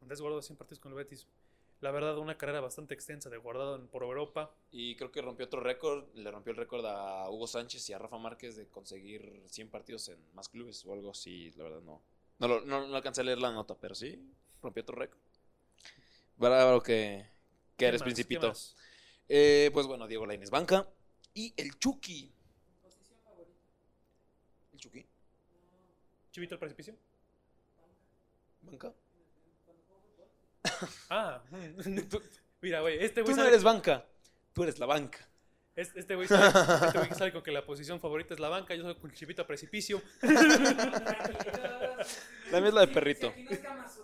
[0.00, 1.28] Andrés Guardado 100 partidos con el Betis.
[1.80, 4.52] La verdad, una carrera bastante extensa de Guardado por Europa.
[4.72, 6.04] Y creo que rompió otro récord.
[6.14, 10.08] Le rompió el récord a Hugo Sánchez y a Rafa Márquez de conseguir 100 partidos
[10.08, 11.52] en más clubes o algo así.
[11.52, 12.02] La verdad, no.
[12.40, 14.20] No, lo- no, no alcancé a leer la nota, pero sí.
[14.60, 15.20] Rompió otro récord.
[16.36, 17.26] Bárbaro que,
[17.76, 18.52] que ¿Qué eres principito.
[19.28, 20.86] Eh, pues bueno, Diego Lainez banca.
[21.34, 22.30] Y el Chucky.
[22.82, 23.58] Posición favorita.
[24.72, 25.06] ¿El Chucky?
[26.30, 26.94] ¿Chivito el precipicio?
[28.62, 28.92] ¿Banca?
[31.10, 31.42] Ah,
[32.62, 34.06] mira, güey, este Tú güey no sale- eres banca.
[34.52, 35.28] Tú eres la banca.
[35.76, 38.74] es- este güey este güey con que la posición favorita es la banca.
[38.74, 40.00] Yo soy con Chivito a precipicio.
[42.50, 43.32] La mía es la de perrito.
[43.34, 43.98] Si aquí no es.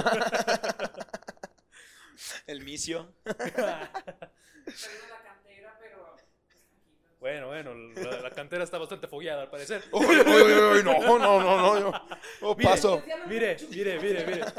[2.46, 3.12] El misio.
[3.24, 4.88] Pues.
[7.20, 9.84] Bueno, bueno, la, la cantera está bastante fogueada al parecer.
[9.92, 11.92] Uy, uy, uy, uy, no, no, no, no.
[12.40, 12.70] Yo, Mire.
[12.70, 13.02] paso.
[13.28, 14.44] Mire, mire, mire, mire.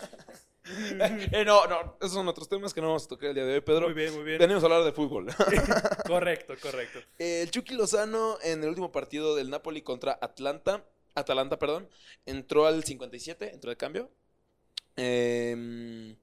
[1.34, 1.98] Eh, no, no.
[2.00, 3.88] Esos son otros temas que no vamos a tocar el día de hoy, Pedro.
[3.88, 4.38] Muy bien, muy bien.
[4.38, 5.26] Venimos a hablar de fútbol.
[6.08, 7.00] Correcto, correcto.
[7.18, 11.90] El Chucky Lozano en el último partido del Napoli contra Atlanta, Atalanta, perdón,
[12.26, 14.12] entró al 57, entró de cambio.
[14.96, 16.16] Eh,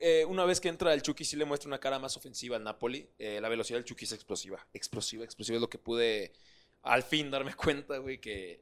[0.00, 2.64] eh, una vez que entra el Chucky sí le muestra una cara más ofensiva al
[2.64, 3.08] Napoli.
[3.18, 6.32] Eh, la velocidad del Chucky es explosiva, explosiva, explosiva es lo que pude
[6.82, 8.60] al fin darme cuenta, güey, que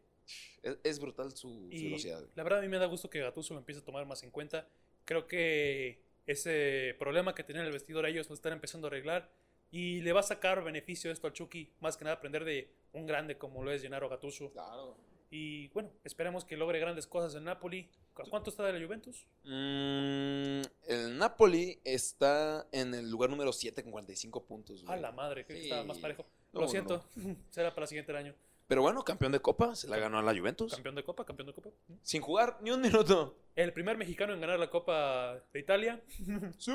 [0.62, 2.20] es, es brutal su, velocidad.
[2.20, 2.32] güey.
[2.34, 4.30] la verdad a mí me da gusto que Gattuso lo empiece a tomar más en
[4.30, 4.68] cuenta.
[5.04, 9.30] Creo que ese problema que tenían en el vestidor ellos lo están empezando a arreglar
[9.70, 13.06] y le va a sacar beneficio esto al Chucky, más que nada aprender de un
[13.06, 14.52] grande como lo es Gennaro Gattuso.
[14.52, 14.96] Claro.
[15.36, 17.90] Y bueno, esperemos que logre grandes cosas en Napoli.
[18.14, 19.26] ¿A ¿Cuánto está de la Juventus?
[19.42, 24.84] Mm, el Napoli está en el lugar número 7 con 45 puntos.
[24.84, 25.00] A güey.
[25.00, 25.70] la madre, creo que Sí.
[25.70, 26.24] está más parejo.
[26.52, 27.04] No, lo no, siento,
[27.50, 28.32] será para el siguiente año.
[28.68, 30.72] Pero bueno, campeón de Copa, se la ganó a la Juventus.
[30.72, 31.70] Campeón de Copa, campeón de Copa.
[32.02, 33.36] Sin jugar ni un minuto.
[33.56, 36.00] El primer mexicano en ganar la Copa de Italia,
[36.58, 36.70] Sí.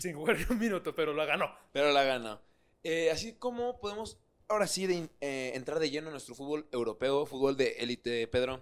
[0.00, 1.50] sin jugar ni un minuto, pero la ganó.
[1.72, 2.42] Pero la ganó.
[2.82, 4.18] Eh, así como podemos
[4.50, 8.60] ahora sí de, eh, entrar de lleno en nuestro fútbol europeo, fútbol de élite, Pedro.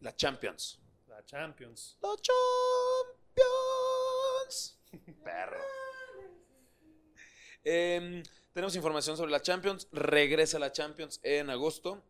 [0.00, 0.78] La Champions.
[1.08, 1.96] La Champions.
[2.02, 2.10] La
[3.34, 3.48] Champions.
[5.24, 5.60] Perro.
[7.64, 9.86] Em, tenemos información sobre la Champions.
[9.92, 12.02] Regresa la Champions en agosto.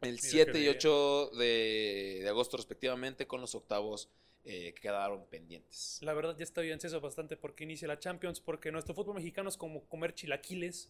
[0.00, 0.76] El Mira 7 qué y bien.
[0.76, 4.08] 8 de, de agosto respectivamente con los octavos
[4.44, 5.98] eh, que quedaron pendientes.
[6.00, 9.58] La verdad ya estoy ansioso bastante porque inicie la Champions, porque nuestro fútbol mexicano es
[9.58, 10.88] como comer chilaquiles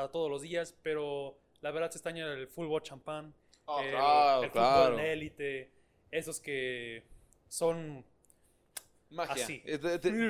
[0.00, 3.34] da todos los días, pero la verdad se extraña el fútbol champán,
[3.66, 5.72] Ah, el, claro, el fútbol en élite,
[6.10, 7.04] esos que
[7.48, 8.04] son
[9.10, 9.44] Magia.
[9.44, 9.62] Así.
[9.64, 9.78] Eh,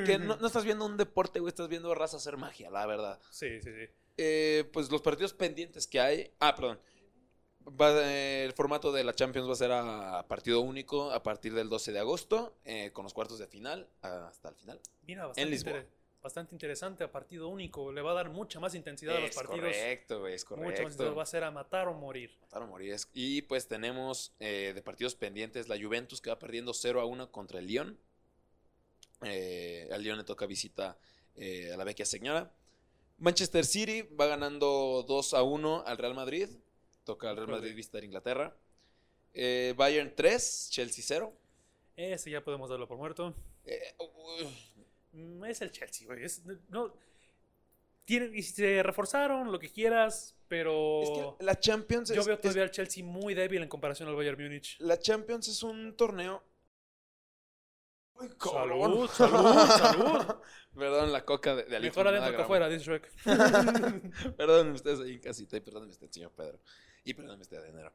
[0.04, 3.18] que no, no estás viendo un deporte, güey, estás viendo raza hacer magia, la verdad.
[3.30, 3.90] Sí, sí, sí.
[4.18, 6.30] Eh, pues los partidos pendientes que hay.
[6.40, 6.78] Ah, perdón.
[7.68, 11.52] Va- eh, el formato de la Champions va a ser a partido único a partir
[11.54, 14.80] del 12 de agosto, eh, con los cuartos de final hasta el final.
[15.06, 15.84] Mira, bastante, Lisboa.
[16.26, 17.92] Bastante interesante a partido único.
[17.92, 19.60] Le va a dar mucha más intensidad a los partidos.
[19.60, 20.96] correcto, güey, es Mucha más intensidad.
[20.98, 21.14] correcto.
[21.16, 22.36] Va a ser a matar o morir.
[22.42, 22.92] Matar o morir.
[22.92, 27.04] es- Y pues tenemos eh, de partidos pendientes la Juventus que va perdiendo 0 a
[27.04, 27.98] 1 contra el Lyon.
[29.22, 30.98] Eh, al Lyon le toca visita
[31.36, 32.50] eh, a la vecchia señora.
[33.18, 36.48] Manchester City va ganando 2 a 1 al Real Madrid.
[37.04, 37.48] Toca al Real.
[37.48, 38.54] Madrid visitar Inglaterra.
[39.32, 41.32] Eh, Bayern 3, Chelsea 0.
[41.96, 43.32] Ese ya podemos darlo por muerto.
[43.64, 43.94] Eh,
[45.46, 46.22] Es el Chelsea, güey.
[46.68, 46.92] No,
[48.04, 52.36] tienen, y se reforzaron, lo que quieras, pero es que la Champions yo es- veo
[52.36, 54.76] es- todavía al Chelsea muy débil en comparación al Bayern Múnich.
[54.80, 56.42] la Champions es un torneo.
[58.18, 60.36] Uy, Salud, salud, salud.
[60.74, 63.10] Perdón, la coca de, de Mejor adentro que afuera, dice Shrek.
[64.36, 66.58] Perdónenme ustedes ahí en casita y perdónenme usted, señor Pedro.
[67.04, 67.92] Y perdónenme usted, de enero.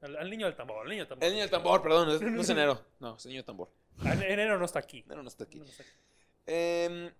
[0.00, 1.24] al, al niño del tambor, al niño del tambor.
[1.24, 2.84] El niño del tambor, perdón, no es enero.
[3.00, 3.70] No, es el niño del tambor.
[4.02, 4.98] En- enero no está aquí.
[5.06, 5.58] Enero no está aquí.
[5.58, 5.92] No, no está aquí.
[6.46, 7.10] Em,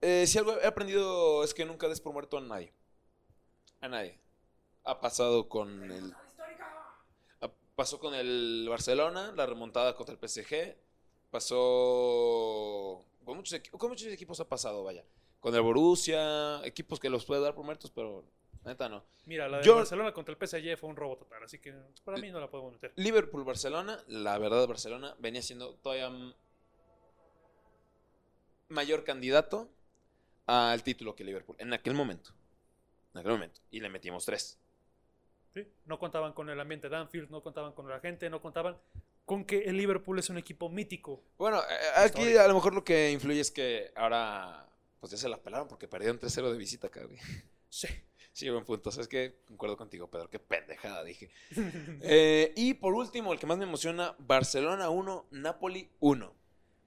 [0.00, 2.72] eh, si algo he aprendido es que nunca des por muerto a nadie.
[3.80, 4.18] A nadie.
[4.84, 6.14] Ha pasado con el.
[7.74, 10.76] Pasó con el Barcelona, la remontada contra el PSG.
[11.30, 13.04] Pasó.
[13.24, 15.04] Con muchos, con muchos equipos ha pasado, vaya.
[15.40, 18.24] Con el Borussia, equipos que los puede dar por muertos, pero
[18.64, 19.04] neta no.
[19.26, 22.18] Mira, la de Yo- Barcelona contra el PSG fue un robo total, así que para
[22.18, 22.92] mí no la podemos meter.
[22.96, 26.10] Liverpool-Barcelona, la verdad, Barcelona venía siendo todavía
[28.74, 29.70] mayor candidato
[30.46, 32.32] al título que Liverpool en aquel momento.
[33.14, 33.60] En aquel momento.
[33.70, 34.58] Y le metimos tres.
[35.54, 35.66] ¿sí?
[35.86, 38.76] No contaban con el ambiente de Anfield, no contaban con la gente, no contaban
[39.24, 41.22] con que el Liverpool es un equipo mítico.
[41.38, 42.40] Bueno, eh, aquí Histórico.
[42.40, 44.68] a lo mejor lo que influye es que ahora
[45.00, 47.18] pues ya se la pelaron porque perdieron 3-0 de visita güey.
[47.68, 47.88] Sí.
[48.34, 48.90] Sí, buen punto.
[48.90, 50.28] Es que concuerdo contigo, Pedro.
[50.28, 51.30] Qué pendejada dije.
[52.02, 56.34] Eh, y por último, el que más me emociona, Barcelona 1, Napoli 1.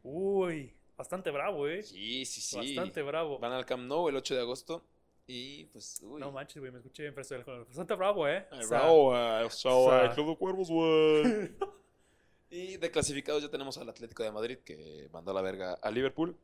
[0.03, 1.83] Uy, bastante bravo, ¿eh?
[1.83, 2.57] Sí, sí, sí.
[2.57, 3.39] Bastante bravo.
[3.39, 4.83] Van al Camp Nou el 8 de agosto.
[5.27, 6.19] Y pues, uy.
[6.21, 7.65] No manches, güey, me escuché bien fresco del juego.
[7.65, 8.47] Bastante bravo, ¿eh?
[8.49, 9.43] Ay, O sea, bravo, güey.
[9.43, 11.51] O sea, o sea- Club de Cuervos, güey.
[12.49, 15.91] y de clasificados ya tenemos al Atlético de Madrid que mandó a la verga a
[15.91, 16.37] Liverpool.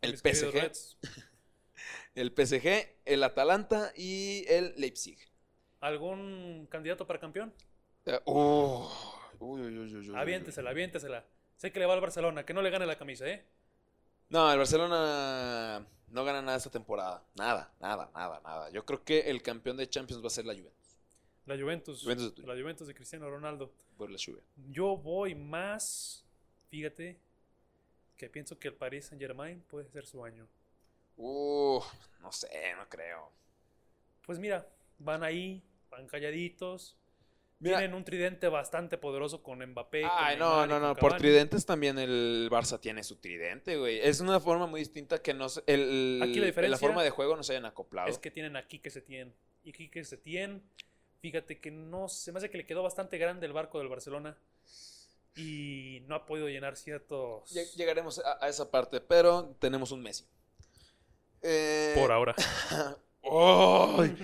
[0.00, 0.72] El mis PSG,
[2.14, 5.18] el PSG, el Atalanta y el Leipzig.
[5.80, 7.52] ¿Algún candidato para campeón?
[8.24, 8.86] Uh,
[9.38, 10.16] uy, uy, uy, uy, uy.
[10.16, 11.26] Aviéntesela, aviéntesela.
[11.56, 13.44] Sé que le va al Barcelona, que no le gane la camisa, ¿eh?
[14.30, 17.22] No, el Barcelona no gana nada esta temporada.
[17.36, 18.70] Nada, nada, nada, nada.
[18.70, 20.98] Yo creo que el campeón de Champions va a ser la Juventus.
[21.46, 22.02] La Juventus.
[22.02, 22.48] Juventus de tuyo.
[22.48, 23.72] la Juventus de Cristiano Ronaldo.
[23.96, 24.42] Por la Juve.
[24.70, 26.24] Yo voy más,
[26.68, 27.18] fíjate,
[28.16, 30.46] que pienso que el Paris Saint Germain puede ser su año.
[31.16, 31.80] Uh,
[32.20, 33.30] no sé, no creo.
[34.24, 36.96] Pues mira, van ahí, van calladitos.
[37.60, 40.02] Mira, Tienen un tridente bastante poderoso con Mbappé.
[40.02, 40.94] con Ay, no, no, no.
[40.94, 43.98] Por tridentes también el Barça tiene su tridente, güey.
[43.98, 47.34] Es una forma muy distinta que no se- el, Aquí la diferencia forma de juego
[47.36, 48.08] no se hayan acoplado.
[48.08, 49.34] Es que tienen a Quique Setién.
[49.64, 50.62] Y Quique Setién,
[51.20, 54.38] fíjate que no se me hace que le quedó bastante grande el barco del Barcelona.
[55.34, 57.50] Y no ha podido llenar ciertos.
[57.52, 60.24] Lle- Llegaremos a, a esa parte, pero tenemos un Messi.
[61.42, 62.34] Eh, Por ahora.
[63.30, 64.16] ¡Ay!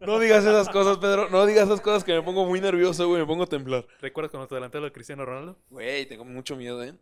[0.00, 1.28] no digas esas cosas, Pedro.
[1.28, 3.20] No digas esas cosas que me pongo muy nervioso, güey.
[3.20, 3.86] Me pongo a temblar.
[4.00, 5.56] ¿Recuerdas cuando te adelanté lo de Cristiano Ronaldo?
[5.70, 6.94] Güey, tengo mucho miedo, ¿eh?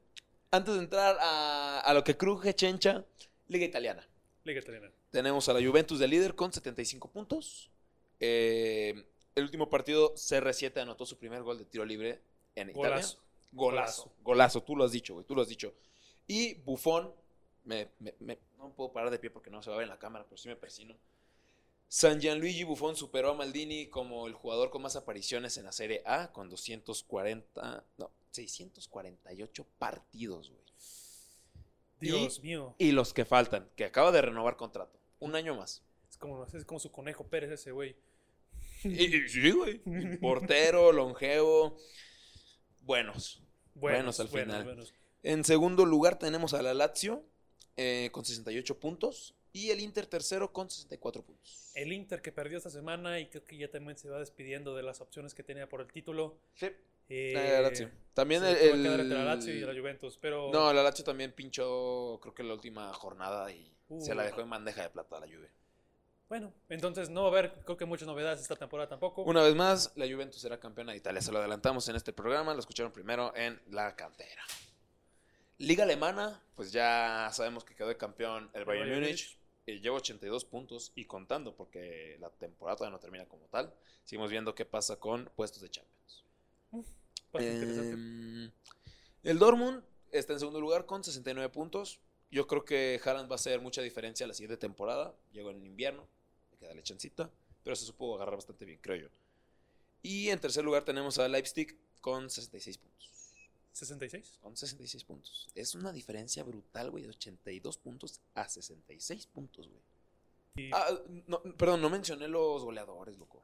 [0.50, 3.04] Antes de entrar a, a lo que cruje Chencha,
[3.48, 4.06] Liga Italiana.
[4.44, 4.90] Liga Italiana.
[5.10, 7.70] Tenemos a la Juventus de líder con 75 puntos.
[8.20, 9.04] Eh,
[9.34, 12.20] el último partido, CR7 anotó su primer gol de tiro libre
[12.54, 12.90] en Italia.
[12.90, 13.18] Golazo.
[13.52, 14.12] Golazo.
[14.22, 15.74] Golazo, tú lo has dicho, güey, tú lo has dicho.
[16.26, 17.12] Y Buffon,
[17.64, 19.90] me, me- me- no puedo parar de pie porque no se va a ver en
[19.90, 20.94] la cámara, pero sí me persino.
[21.88, 26.02] San Gianluigi Buffon superó a Maldini como el jugador con más apariciones en la Serie
[26.04, 30.66] A con 240, no, 648 partidos, güey.
[32.00, 32.74] Dios mío.
[32.78, 35.82] Y los que faltan, que acaba de renovar contrato, un año más.
[36.10, 37.96] Es como, es como su conejo Pérez ese güey.
[38.82, 39.80] Sí, güey.
[40.20, 41.78] Portero, longevo,
[42.82, 43.42] buenos.
[43.74, 44.64] Buenos al final.
[44.64, 44.92] buenos.
[45.22, 47.24] En segundo lugar tenemos a la Lazio
[47.76, 51.70] eh, con 68 puntos y el Inter tercero con 64 puntos.
[51.74, 54.82] El Inter que perdió esta semana y creo que ya también se va despidiendo de
[54.82, 56.36] las opciones que tenía por el título.
[56.54, 56.68] Sí,
[57.08, 57.88] Eh, la Lazio.
[58.14, 60.82] También el, va a quedar el- entre la Lazio y la Juventus, pero No, la
[60.82, 64.82] Lazio también pinchó, creo que la última jornada y Uh, se la dejó en bandeja
[64.82, 65.48] de plata a la Juve.
[66.28, 69.22] bueno, entonces no va a haber, creo que muchas novedades esta temporada tampoco.
[69.22, 71.20] Una vez más, la Juventus será campeona de Italia.
[71.22, 74.42] Se lo adelantamos en este programa, lo escucharon primero en la cantera.
[75.58, 79.38] Liga alemana, pues ya sabemos que quedó de campeón el Bayern Bayern Múnich.
[79.66, 83.74] Eh, lleva 82 puntos y contando, porque la temporada todavía no termina como tal.
[84.04, 86.24] Seguimos viendo qué pasa con puestos de Champions.
[87.34, 88.50] Em,
[89.24, 92.00] el Dortmund está en segundo lugar con 69 puntos.
[92.30, 95.14] Yo creo que Haaland va a hacer mucha diferencia la siguiente temporada.
[95.32, 96.06] Llegó en invierno,
[96.52, 97.30] hay que darle chancita,
[97.62, 99.08] pero se supo agarrar bastante bien, creo yo.
[100.02, 103.15] Y en tercer lugar tenemos a Leipzig con 66 puntos.
[103.76, 104.38] 66.
[104.40, 105.48] Con 66 puntos.
[105.54, 109.82] Es una diferencia brutal, güey, de 82 puntos a 66 puntos, güey.
[110.56, 113.42] Y Ah, no, perdón, no mencioné los goleadores, loco.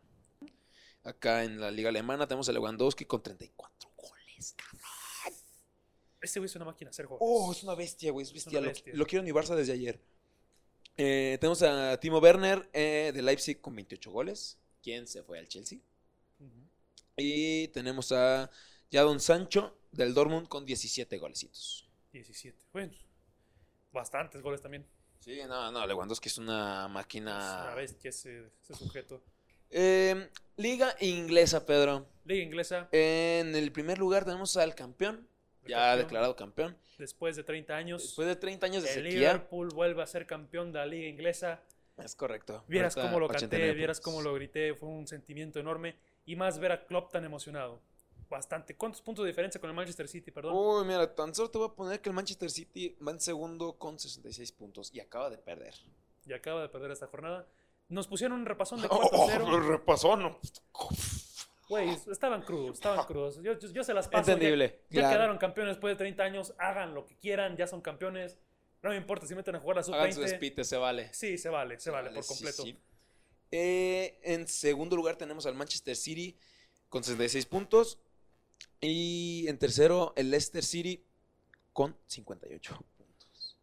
[1.04, 4.80] Acá en la liga alemana tenemos a Lewandowski con 34 goles, cabrón.
[6.20, 7.20] este güey es una máquina hacer goles.
[7.22, 8.60] Oh, es una bestia, güey, es bestia.
[8.60, 8.94] Lo, bestia.
[8.94, 10.00] lo quiero en mi Barça desde ayer.
[10.96, 14.56] Eh, tenemos a Timo Werner eh, de Leipzig con 28 goles.
[14.82, 15.78] ¿Quién se fue al Chelsea?
[17.16, 18.50] Y tenemos a
[18.92, 21.88] Jadon Sancho del Dortmund con 17 golecitos.
[22.12, 22.56] 17.
[22.72, 22.92] Bueno,
[23.92, 24.86] bastantes goles también.
[25.18, 27.62] Sí, no, no, Lewandowski es una Es máquina.
[27.64, 29.22] una bestia ese, ese sujeto.
[29.70, 32.06] Eh, Liga inglesa, Pedro.
[32.24, 32.88] Liga inglesa.
[32.92, 35.26] En el primer lugar tenemos al campeón,
[35.62, 35.98] el ya campeón.
[35.98, 36.78] declarado campeón.
[36.98, 39.10] Después de 30 años, Después de 30 años de el sequía.
[39.32, 41.62] Liverpool vuelve a ser campeón de la liga inglesa.
[41.96, 42.64] Es correcto.
[42.68, 45.96] Vieras Ahorita cómo lo 89 canté, vieras cómo lo grité, fue un sentimiento enorme.
[46.26, 47.80] Y más ver a Klopp tan emocionado.
[48.32, 48.74] Bastante.
[48.76, 50.54] ¿Cuántos puntos de diferencia con el Manchester City, perdón?
[50.56, 53.74] Uy, mira, tan solo te voy a poner que el Manchester City va en segundo
[53.78, 55.74] con 66 puntos y acaba de perder.
[56.24, 57.46] Y acaba de perder esta jornada.
[57.90, 59.68] Nos pusieron un repasón de Oh, 4-0.
[59.68, 60.38] repasó, ¿no?
[61.68, 63.36] Güey, estaban crudos, estaban crudos.
[63.42, 64.26] Yo, yo- yo se las paso.
[64.26, 64.80] ya- Entendible.
[64.88, 65.14] Ya, claro.
[65.16, 66.54] quedaron campeones después de 30 años.
[66.58, 68.38] Hagan lo que quieran, ya son campeones.
[68.82, 70.30] No me importa si meten a jugar la Hagan su sub-20.
[70.30, 71.12] despite, se vale.
[71.12, 72.62] Sí, se vale, se vale, por sí, completo.
[72.62, 72.78] sí.
[73.50, 76.34] Eh, en segundo lugar tenemos al Manchester City
[76.88, 77.98] con 66 puntos.
[78.80, 81.02] Y en tercero, el Leicester City
[81.72, 83.56] con 58 puntos.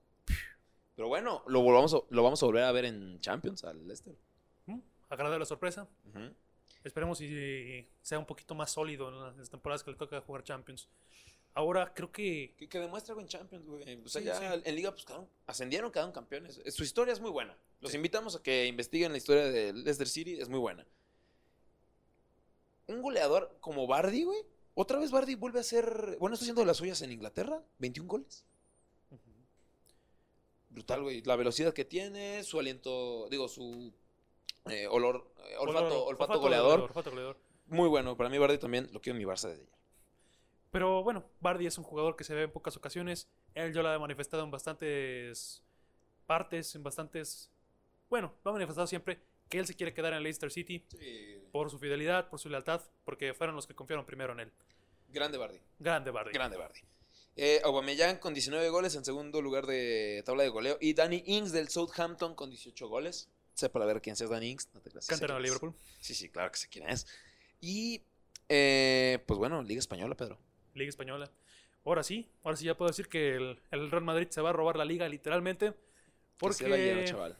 [0.95, 4.15] Pero bueno, lo, volvamos a- lo vamos a volver a ver en Champions, al Leicester.
[4.65, 4.79] ¿Mm?
[5.09, 5.87] Agradable la sorpresa.
[6.83, 10.87] Esperemos y sea un poquito más sólido en las temporadas que le toca jugar Champions.
[11.53, 13.81] Ahora creo que Que, que demuestre algo en Champions, güey.
[14.05, 14.61] O sea, Sí, ya sí.
[14.63, 16.61] en Liga, pues quedaron- ascendieron, quedaron campeones.
[16.63, 17.57] Eh, Su historia es muy buena.
[17.81, 20.85] Los invitamos a que investiguen la historia de Leicester City, es muy buena.
[22.87, 24.39] Un goleador como Bardi, güey.
[24.81, 26.15] Otra vez Bardi vuelve a ser.
[26.21, 27.61] Bueno, está haciendo las suyas en Inglaterra.
[27.79, 28.45] 21 goles.
[30.69, 31.21] Brutal, güey.
[31.23, 33.91] La velocidad que tiene, su aliento, digo, su
[34.69, 36.79] eh, olor, eh, olfato, olfato, goleador.
[36.79, 37.37] olfato goleador.
[37.67, 38.15] Muy bueno.
[38.15, 39.75] Para mí, Bardi también lo quiero en mi Barça desde ayer.
[40.71, 43.27] Pero bueno, Bardi es un jugador que se ve en pocas ocasiones.
[43.55, 45.61] Él ya lo ha manifestado en bastantes
[46.25, 47.51] partes, en bastantes...
[48.09, 50.85] Bueno, lo ha manifestado siempre que él se quiere quedar en Leicester City
[51.51, 54.51] por su fidelidad, por su lealtad, porque fueron los que confiaron primero en él.
[55.11, 55.59] Grande Bardi.
[55.79, 56.31] Grande Bardi.
[56.31, 56.79] Grande Bardi.
[57.35, 60.77] Eh, Aubameyang con 19 goles en segundo lugar de tabla de goleo.
[60.81, 63.29] Y Danny Ings del Southampton con 18 goles.
[63.53, 64.69] Sé para ver quién sea Danny Ings.
[64.73, 65.41] No te quién es.
[65.41, 65.73] Liverpool.
[65.99, 67.07] Sí, sí, claro que sé quién es.
[67.61, 68.03] Y,
[68.47, 70.37] eh, pues bueno, Liga Española, Pedro.
[70.73, 71.31] Liga Española.
[71.85, 74.53] Ahora sí, ahora sí ya puedo decir que el, el Real Madrid se va a
[74.53, 75.73] robar la liga literalmente.
[76.39, 77.09] Que se la lleva, Porque...
[77.09, 77.37] chaval.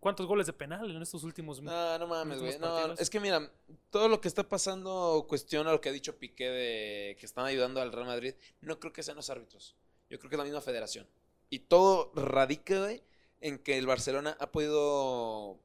[0.00, 2.58] ¿Cuántos goles de penal en estos últimos No, no mames, güey.
[2.58, 3.50] No, es que mira,
[3.90, 7.80] todo lo que está pasando cuestiona lo que ha dicho Piqué de que están ayudando
[7.82, 8.34] al Real Madrid.
[8.62, 9.76] No creo que sean los árbitros.
[10.08, 11.06] Yo creo que es la misma federación.
[11.50, 13.02] Y todo radica, güey,
[13.42, 15.60] en que el Barcelona ha podido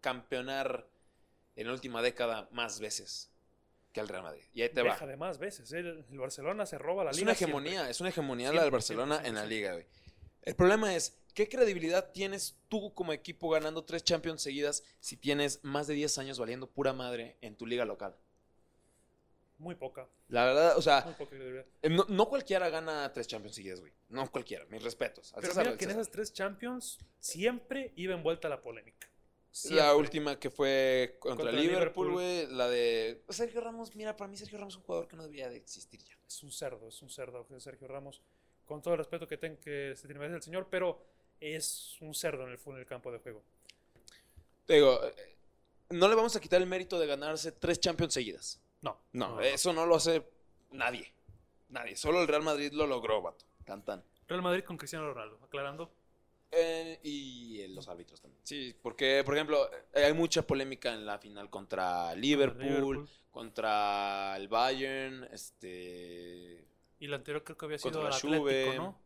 [0.00, 0.86] campeonar
[1.56, 3.30] en la última década más veces
[3.92, 4.44] que el Real Madrid.
[4.54, 4.92] Y ahí te va.
[4.92, 5.72] Deja de más veces.
[5.72, 7.30] El, el Barcelona se roba la Es liga.
[7.30, 7.58] una siempre.
[7.58, 9.86] hegemonía, es una hegemonía la del Barcelona siempre, en la liga, güey.
[10.42, 15.60] El problema es, ¿qué credibilidad tienes tú como equipo ganando tres Champions seguidas si tienes
[15.62, 18.16] más de 10 años valiendo pura madre en tu liga local?
[19.58, 20.08] Muy poca.
[20.28, 21.66] La verdad, o sea, Muy poca credibilidad.
[21.82, 23.92] eh, no, no cualquiera gana tres Champions seguidas, güey.
[24.08, 25.34] No cualquiera, mis respetos.
[25.34, 29.06] Al Pero César, mira que en esas tres Champions siempre iba envuelta la polémica.
[29.06, 29.94] La Siempre.
[29.94, 32.12] última que fue contra, Contra Liverpool, Liverpool.
[32.12, 35.24] güey, la de Sergio Ramos, mira, para mí Sergio Ramos es un jugador que no
[35.24, 36.16] debería de existir ya.
[36.26, 38.22] Es un cerdo, es un cerdo Sergio Ramos.
[38.64, 41.02] Con todo el respeto que, ten, que se tiene merece el señor, pero
[41.40, 43.42] es un cerdo en el, fu- en el campo de juego.
[44.66, 45.36] Te digo, eh,
[45.90, 48.60] no le vamos a quitar el mérito de ganarse tres Champions seguidas.
[48.82, 48.98] No.
[49.12, 50.22] No, eso no lo hace
[50.70, 51.12] nadie.
[51.68, 51.96] Nadie.
[51.96, 53.44] Solo el Real Madrid lo logró, vato.
[53.64, 54.02] Tan tan.
[54.28, 55.90] Real Madrid con Cristiano Ronaldo, aclarando.
[56.52, 58.40] Eh, y los árbitros también.
[58.44, 63.08] Sí, porque, por ejemplo, eh, hay mucha polémica en la final contra Liverpool, Liverpool.
[63.30, 66.64] contra el Bayern, este,
[66.98, 68.74] Y la anterior creo que había sido Contra Atlético, Juve.
[68.76, 68.98] ¿no?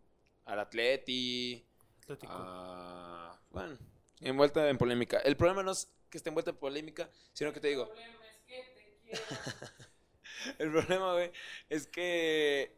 [0.47, 1.65] al Atleti.
[2.05, 2.33] Atlético.
[2.35, 3.79] ah, bueno,
[4.21, 5.19] envuelta en polémica.
[5.19, 8.27] El problema no es que esté envuelta en polémica, sino que te digo, El problema
[8.27, 9.21] es que te quiero.
[10.59, 11.33] el problema, güey,
[11.69, 12.77] es que...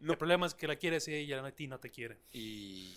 [0.00, 2.18] No, El problema es que la quieres y ella a ti no te quiere.
[2.32, 2.94] y...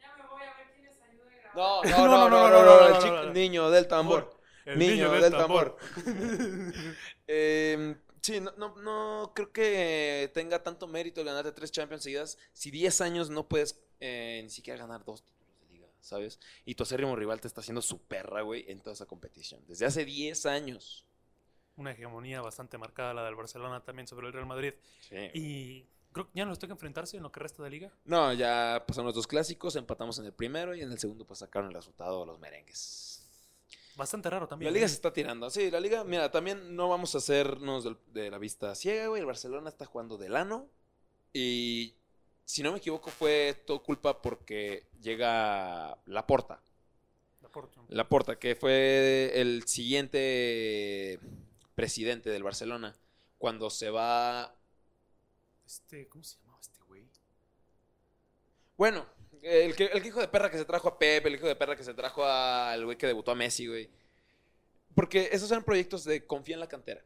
[0.00, 1.86] Ya me voy a ver quién les ayuda a grabar.
[1.86, 4.38] No, No, no, no, no, no, el niño del tambor.
[4.64, 5.76] El niño, del tambor.
[7.26, 12.38] Eh, Sí, no, no, no creo que tenga tanto mérito el ganarte tres Champions seguidas
[12.54, 16.40] si 10 años no puedes eh, ni siquiera ganar dos títulos de liga, ¿sabes?
[16.64, 19.62] Y tu acérrimo rival te está haciendo su perra, güey, en toda esa competición.
[19.66, 21.04] Desde hace 10 años.
[21.76, 24.72] Una hegemonía bastante marcada la del Barcelona también sobre el Real Madrid.
[25.00, 25.16] Sí.
[25.34, 27.92] Y creo que ya no les toca enfrentarse en lo que resta de liga.
[28.06, 31.40] No, ya pasaron los dos clásicos, empatamos en el primero y en el segundo pues
[31.40, 33.23] sacaron el resultado los merengues.
[33.96, 34.72] Bastante raro también.
[34.72, 34.88] La liga ¿eh?
[34.88, 35.48] se está tirando.
[35.50, 39.20] Sí, la liga, mira, también no vamos a hacernos de, la vista ciega, güey.
[39.20, 40.68] El Barcelona está jugando del ano.
[41.32, 41.94] Y
[42.44, 46.60] si no me equivoco, fue todo culpa porque llega Laporta.
[47.40, 47.80] Laporta.
[47.88, 51.20] Laporta, que fue el siguiente
[51.74, 52.96] presidente del Barcelona.
[53.38, 54.56] Cuando se va.
[55.66, 57.08] Este, ¿cómo se llamaba este güey?
[58.76, 59.06] Bueno,
[59.42, 61.76] el que, el hijo de perra que se trajo a Pep, el hijo de perra
[61.76, 63.90] que se trajo al güey que debutó a Messi, güey.
[64.94, 67.02] Porque esos eran proyectos de confía en la cantera.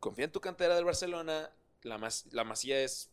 [0.00, 1.50] Confía en tu cantera del Barcelona.
[1.82, 3.10] La, mas- la Masía es,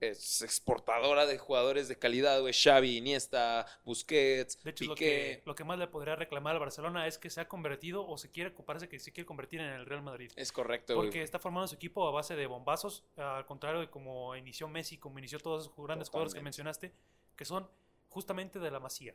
[0.00, 2.52] es exportadora de jugadores de calidad, güey.
[2.52, 7.06] Xavi, Iniesta, Busquets, De hecho, lo que, lo que más le podría reclamar al Barcelona
[7.06, 9.86] es que se ha convertido o se quiere, parece que se quiere convertir en el
[9.86, 10.30] Real Madrid.
[10.36, 11.08] Es correcto, güey.
[11.08, 14.98] Porque está formando su equipo a base de bombazos, al contrario de como inició Messi,
[14.98, 16.92] como inició todos esos grandes jugadores que mencionaste,
[17.36, 17.68] que son
[18.08, 19.14] justamente de la Masía.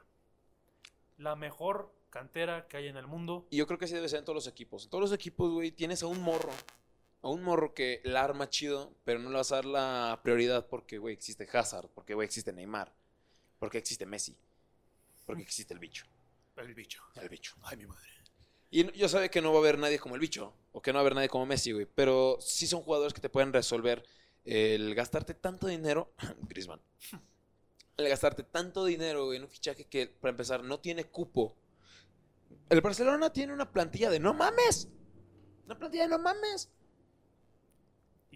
[1.17, 3.47] La mejor cantera que hay en el mundo.
[3.49, 4.83] Y yo creo que así debe ser en todos los equipos.
[4.83, 6.51] En todos los equipos, güey, tienes a un morro.
[7.23, 10.67] A un morro que la arma chido, pero no le vas a dar la prioridad
[10.67, 12.93] porque, güey, existe Hazard, porque, güey, existe Neymar,
[13.59, 14.35] porque existe Messi,
[15.25, 16.05] porque existe el bicho.
[16.57, 17.01] El bicho.
[17.15, 17.55] El bicho.
[17.63, 18.09] Ay, mi madre.
[18.69, 20.97] Y yo sé que no va a haber nadie como el bicho, o que no
[20.97, 24.03] va a haber nadie como Messi, güey, pero sí son jugadores que te pueden resolver
[24.45, 26.11] el gastarte tanto dinero,
[26.49, 26.81] Griezmann,
[27.97, 31.55] el gastarte tanto dinero güey, en un fichaje que, para empezar, no tiene cupo.
[32.69, 34.89] El Barcelona tiene una plantilla de no mames.
[35.65, 36.69] Una plantilla de no mames.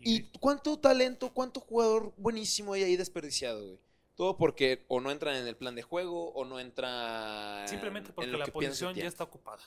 [0.03, 3.79] Y, ¿Y cuánto talento, cuánto jugador buenísimo hay ahí desperdiciado, güey?
[4.15, 8.15] Todo porque o no entran en el plan de juego o no entran simplemente en
[8.15, 9.61] porque lo la que posición ya está ocupada.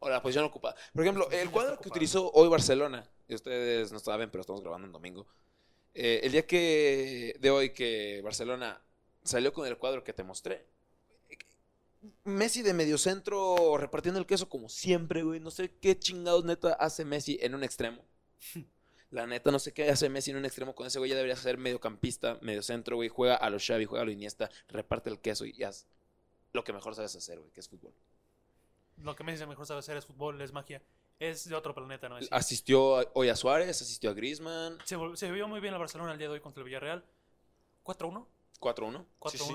[0.00, 0.76] O la posición ocupada.
[0.92, 4.86] Por ejemplo, el cuadro que utilizó hoy Barcelona, y ustedes no saben, pero estamos grabando
[4.86, 5.26] en domingo.
[5.94, 8.82] eh, el día que de hoy que Barcelona
[9.24, 10.66] salió con el cuadro que te mostré.
[12.24, 15.40] Messi de mediocentro repartiendo el queso como siempre, güey.
[15.40, 18.02] No sé qué chingados neta hace Messi en un extremo.
[19.16, 21.08] La neta, no sé qué hace Messi en un extremo con ese güey.
[21.10, 23.08] Ya debería ser mediocampista, mediocentro, güey.
[23.08, 25.86] Juega a los Xavi, juega a lo Iniesta, reparte el queso y haz
[26.52, 27.94] lo que mejor sabes hacer, güey, que es fútbol.
[29.02, 30.82] Lo que Messi mejor sabe hacer es fútbol, es magia.
[31.18, 32.18] Es de otro planeta, ¿no?
[32.18, 34.78] Es- Asistió a- hoy a Suárez, asistió a Griezmann.
[34.84, 37.02] se, se vio muy bien el Barcelona el día de hoy contra el Villarreal.
[37.84, 38.26] 4-1.
[38.60, 39.06] 4-1.
[39.18, 39.30] 4-1.
[39.30, 39.54] Sí, sí.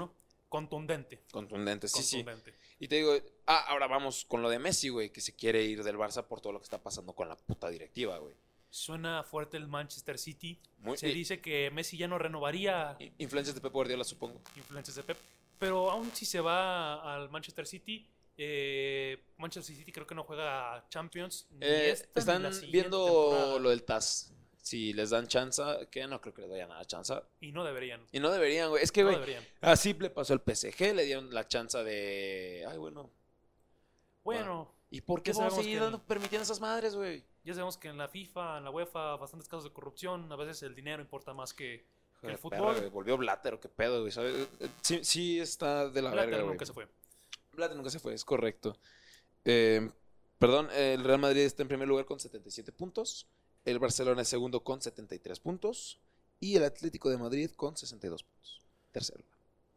[0.49, 1.21] Contundente.
[1.31, 2.17] Contundente, sí, sí.
[2.23, 2.55] contundente.
[2.79, 3.13] Y te digo,
[3.45, 6.41] ah, ahora vamos con lo de Messi, güey, que se quiere ir del Barça por
[6.41, 8.35] todo lo que está pasando con la puta directiva, güey.
[8.73, 10.57] Suena fuerte el Manchester City.
[10.79, 14.41] Muy- Se y- dice que Messi ya no renovaría Influencias de Pep Guardiola, supongo.
[14.55, 15.17] influencias de Pep.
[15.59, 20.85] Pero aún si se va al Manchester City, eh, Manchester City creo que no juega
[20.89, 21.47] Champions.
[21.51, 23.59] Ni Eh, esta están viendo temporada.
[23.59, 24.33] lo del TAS.
[24.63, 25.61] Si les dan chance,
[25.91, 27.13] que no creo que les vayan a dar chance.
[27.41, 28.07] Y no deberían.
[28.13, 28.81] Y no deberían, güey.
[28.83, 29.17] Es que, güey,
[29.59, 32.65] así le pasó al PSG, le dieron la chance de...
[32.69, 33.11] Ay, bueno.
[34.23, 37.23] Bueno, ¿Y por qué vamos a sabemos seguir que- dando, permitiendo esas madres, güey?
[37.43, 40.31] ya sabemos que en la FIFA, en la UEFA, bastantes casos de corrupción.
[40.31, 41.85] A veces el dinero importa más que
[42.21, 44.11] El fútbol- volvió Blatter, o qué pedo, güey.
[44.11, 44.47] ¿sabes?
[44.81, 46.53] Sí, sí está de la Blatter verga, güey.
[46.53, 46.87] nunca se fue.
[47.53, 48.77] Blatter nunca se fue, es correcto.
[49.45, 49.89] Eh,
[50.37, 53.25] perdón, el Real Madrid está en primer lugar con 77 puntos.
[53.65, 55.99] El Barcelona es segundo con 73 puntos.
[56.39, 58.61] Y el Atlético de Madrid con 62 puntos.
[58.91, 59.23] Tercero.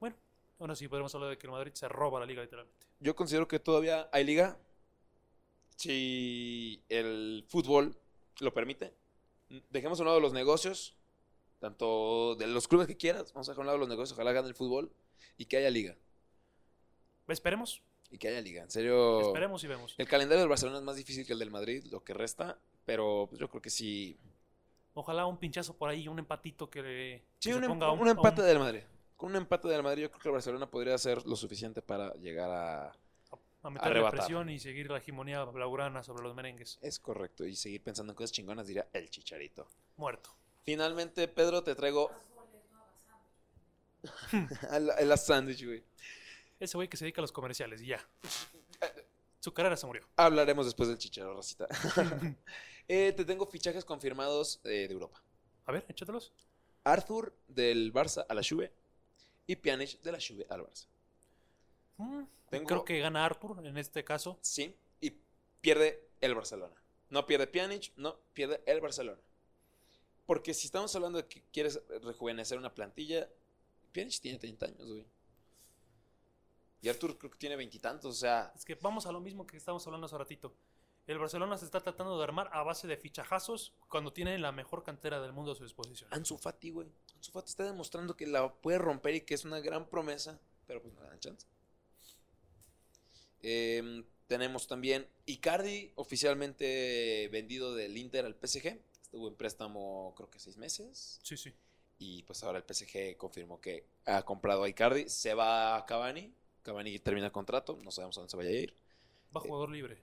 [0.01, 0.17] Bueno,
[0.59, 2.87] aún así podemos hablar de que el Madrid se roba la liga literalmente.
[3.01, 4.57] Yo considero que todavía hay liga.
[5.77, 7.97] Si el fútbol
[8.41, 8.95] lo permite.
[9.71, 10.97] Dejemos a un lado los negocios.
[11.61, 13.33] Tanto de los clubes que quieras.
[13.33, 14.13] Vamos a dejar a un lado los negocios.
[14.13, 14.91] Ojalá gane el fútbol.
[15.39, 15.97] Y que haya liga.
[17.29, 18.63] Esperemos, Y que haya liga.
[18.63, 19.21] En serio.
[19.23, 19.95] esperemos y vemos.
[19.99, 23.27] El calendario del Barcelona es más difícil que el del Madrid, lo que resta, pero
[23.29, 24.17] pues, yo creo que sí.
[24.93, 27.93] Ojalá un pinchazo por ahí, un empatito que, le- Sí, se un, em- ponga a
[27.93, 28.83] un empate del Madrid.
[29.17, 32.13] Con un empate del Madrid, yo creo que el Barcelona podría hacer lo suficiente para
[32.17, 32.93] llegar a.
[33.65, 34.21] a meterle arrebatar.
[34.21, 36.79] presión y seguir la hegemonía blaugrana sobre los merengues.
[36.83, 39.67] Es correcto, y seguir pensando en cosas chingonas, diría el chicharito.
[39.97, 40.31] Muerto.
[40.65, 42.11] Finalmente, Pedro, te traigo
[44.71, 45.83] a la, sándwich, güey.
[46.61, 48.07] Ese güey que se dedica a los comerciales y ya.
[49.41, 50.07] Su carrera se murió.
[50.17, 51.67] Hablaremos después del chicharro, racita.
[52.87, 55.23] Eh, te tengo fichajes confirmados eh, de Europa.
[55.65, 56.35] A ver, échatelos.
[56.85, 58.75] Arthur del Barça a la Juve
[59.47, 60.87] y Pjanic de la Juve al Barça.
[61.97, 64.39] Mm, Tengo- Creo que gana Arthur en este caso.
[64.41, 65.11] Sí, y
[65.61, 66.75] pierde el Barcelona.
[67.11, 69.21] No pierde Pjanic, no pierde el Barcelona.
[70.27, 73.29] Porque si estamos hablando de que quieres rejuvenecer una plantilla,
[73.93, 75.07] Pjanic tiene 30 años, güey.
[76.83, 79.57] Y Artur creo que tiene veintitantos, o sea, Es que vamos a lo mismo que
[79.57, 80.55] estábamos hablando hace ratito.
[81.07, 84.83] El Barcelona se está tratando de armar a base de fichajazos cuando tiene la mejor
[84.83, 86.13] cantera del mundo a su disposición.
[86.13, 86.89] Ansu Fati, güey.
[87.17, 90.81] Ansu Fati está demostrando que la puede romper y que es una gran promesa, pero
[90.83, 91.47] pues no le dan chance.
[93.47, 98.81] Em, tenemos también Icardi, oficialmente vendido del Inter al PSG.
[99.03, 101.21] Estuvo en préstamo creo que seis meses.
[101.23, 101.53] Sí, sí.
[101.99, 105.11] Y pues ahora el PSG confirmó que ha comprado a Icardi.
[105.11, 106.33] Se va a Cavani.
[106.63, 107.79] Cavani termina contrato.
[107.85, 108.75] No sabemos a dónde se vaya a ir.
[109.37, 109.99] Va jugador libre.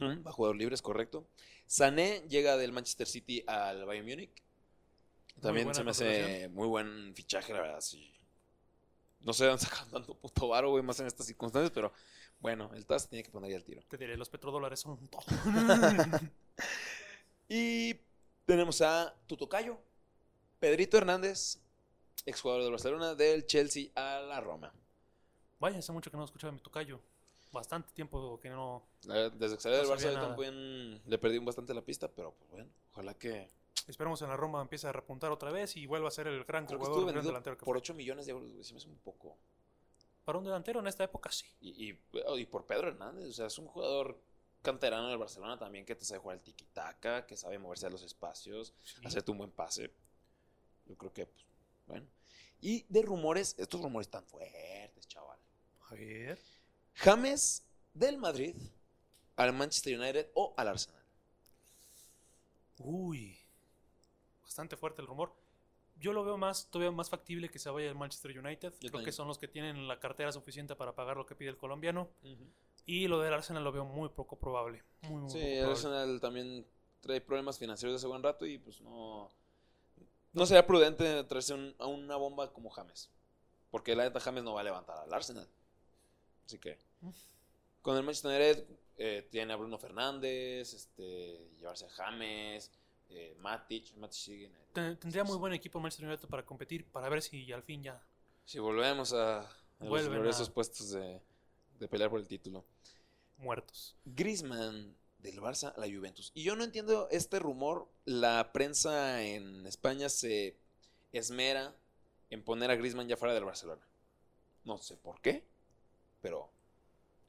[0.00, 1.26] Va jugador libre, es correcto.
[1.66, 4.42] Sané llega del Manchester City al Bayern Múnich.
[5.40, 8.12] También se me hace muy buen fichaje, la verdad, sí.
[9.20, 11.92] No sé dónde sacan tanto puto varo, güey, más en estas circunstancias, pero
[12.40, 13.82] bueno, el TAS tiene que poner ya el tiro.
[13.88, 15.24] Te diré, los petrodólares son un todo.
[17.48, 17.94] Y
[18.44, 19.78] tenemos a Tutocayo,
[20.58, 21.58] Pedrito Hernández,
[22.24, 24.72] exjugador del Barcelona, del Chelsea a la Roma.
[25.60, 27.00] Vaya, hace mucho que no escuchaba mi tocayo.
[27.52, 28.82] Bastante tiempo que no.
[29.02, 32.32] Desde que salió del No Barça sabía yo también le perdí bastante la pista, pero
[32.32, 33.48] pues bueno, ojalá que...
[33.86, 36.66] Esperemos en la Roma empiece a repuntar otra vez y vuelva a ser el gran
[36.66, 37.80] Creo que jugador, estuvo el gran vendido delantero que por fue.
[37.80, 39.38] 8 millones de euros, güey, se me hace un poco...
[40.26, 41.46] Para un delantero en esta época sí.
[41.60, 41.98] Y, y,
[42.40, 44.20] y por Pedro Hernández, o sea, es un jugador
[44.60, 48.02] canterano del Barcelona también que te sabe jugar el tiki-taka, que sabe moverse a los
[48.02, 49.00] espacios, Sí.
[49.04, 49.90] hacerte un buen pase.
[50.86, 51.44] Yo creo que, pues,
[51.86, 52.06] bueno.
[52.60, 55.38] Y de rumores, estos rumores están fuertes, chaval.
[55.90, 56.40] A ver.
[56.96, 57.62] James
[57.94, 58.56] del Madrid
[59.36, 61.04] al Manchester United o al Arsenal.
[62.78, 63.38] Uy.
[64.42, 65.32] Bastante fuerte el rumor.
[65.98, 68.72] Yo lo veo más, todavía más factible que se vaya al Manchester United.
[68.78, 69.04] Creo también.
[69.06, 72.08] que son los que tienen la cartera suficiente para pagar lo que pide el colombiano.
[72.84, 74.82] Y lo del Arsenal lo veo muy poco probable.
[75.02, 75.72] Muy, muy Sí, poco el probable.
[75.72, 76.66] Arsenal también
[77.00, 79.30] trae problemas financieros de hace buen rato y pues no...
[80.32, 83.10] No sería prudente traerse un- a una bomba como James.
[83.70, 85.48] Porque la neta James no va a levantar al Arsenal.
[86.44, 86.78] Así que...
[87.82, 88.64] Con el Manchester United
[88.98, 92.70] eh, tiene a Bruno Fernández, este, llevarse a James,
[93.10, 93.94] eh, Matic.
[93.96, 97.22] Matic sigue en el- Ten- Tendría muy buen equipo Manchester United para competir, para ver
[97.22, 98.02] si al fin ya.
[98.44, 99.46] Si volvemos a, a
[99.80, 101.20] los a- puestos de,
[101.78, 102.64] de pelear por el título.
[103.38, 103.94] muertos.
[104.04, 106.30] Griezmann del Barça a la Juventus.
[106.34, 107.88] Y yo no entiendo este rumor.
[108.04, 110.56] La prensa en España se
[111.12, 111.74] esmera
[112.30, 113.82] en poner a Griezmann ya fuera del Barcelona.
[114.64, 115.44] No sé por qué,
[116.22, 116.50] pero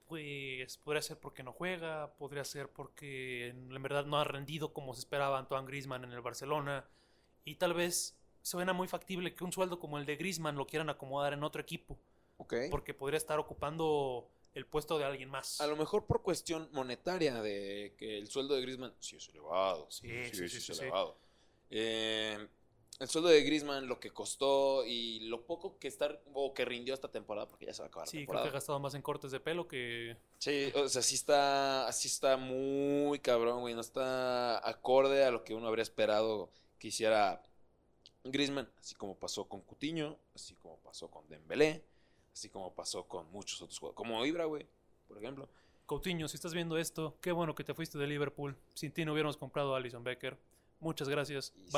[0.08, 4.94] Pues podría ser porque no juega, podría ser porque en verdad no ha rendido como
[4.94, 6.86] se esperaba Antoine Griezmann en el Barcelona.
[7.44, 10.90] Y tal vez suena muy factible que un sueldo como el de Griezmann lo quieran
[10.90, 11.98] acomodar en otro equipo,
[12.70, 15.60] porque podría estar ocupando el puesto de alguien más.
[15.62, 19.88] A lo mejor por cuestión monetaria de que el sueldo de Griezmann sí es elevado.
[19.92, 20.82] Sí, sí, sí, es sí, sí.
[20.82, 21.18] elevado.
[21.70, 22.48] Eh,
[23.00, 26.94] el sueldo de Griezmann, lo que costó y lo poco que estar o que rindió
[26.94, 28.44] esta temporada, porque ya se va a acabar la Sí, creo temporada.
[28.46, 30.18] que ha gastado más en cortes de pelo que...
[30.40, 33.74] Sí, o sea, sí está, sí está muy cabrón, güey.
[33.76, 37.44] No está acorde a lo que uno habría esperado que hiciera
[38.24, 38.70] Griezmann.
[38.80, 41.84] Así como pasó con Cutiño, así como pasó con Dembélé,
[42.34, 43.96] así como pasó con muchos otros jugadores.
[43.98, 44.66] Como Ibra, güey,
[45.08, 45.48] por ejemplo.
[45.86, 48.58] Coutinho, si estás viendo esto, qué bueno que te fuiste de Liverpool.
[48.74, 50.38] Sin ti no hubiéramos comprado a Alison Becker.
[50.80, 51.54] Muchas gracias.
[51.56, 51.72] Y sí.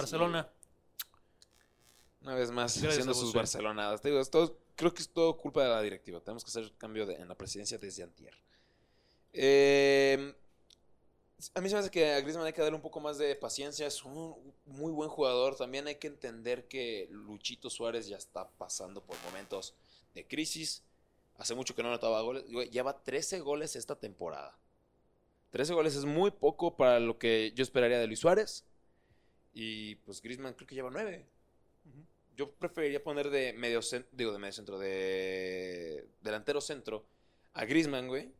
[2.21, 4.01] Una vez más, Gracias haciendo sus vos, barcelonadas.
[4.01, 6.19] Te digo, es todo- creo que es todo culpa de la directiva.
[6.19, 8.33] Tenemos que hacer cambio de- en la presidencia desde antier.
[9.33, 10.33] Eh,
[11.53, 13.35] a mí se me hace que a Griezmann hay que darle un poco más de
[13.35, 13.87] paciencia.
[13.87, 15.55] Es un muy buen jugador.
[15.55, 19.73] También hay que entender que Luchito Suárez ya está pasando por momentos
[20.13, 20.83] de crisis.
[21.37, 22.43] Hace mucho que no anotaba goles.
[22.71, 24.57] Lleva 13 goles esta temporada.
[25.51, 28.65] 13 goles es muy poco para lo que yo esperaría de Luis Suárez.
[29.53, 31.25] Y pues Griezmann creo que lleva 9.
[32.39, 37.05] Yo preferiría poner de medio centro, digo de medio centro, de delantero centro
[37.51, 38.31] a Griezmann, güey,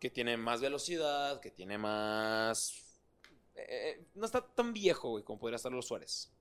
[0.00, 2.82] que tiene más velocidad, que tiene más...
[3.54, 6.32] eh, no está tan viejo, güey, como podría estar los Suárez.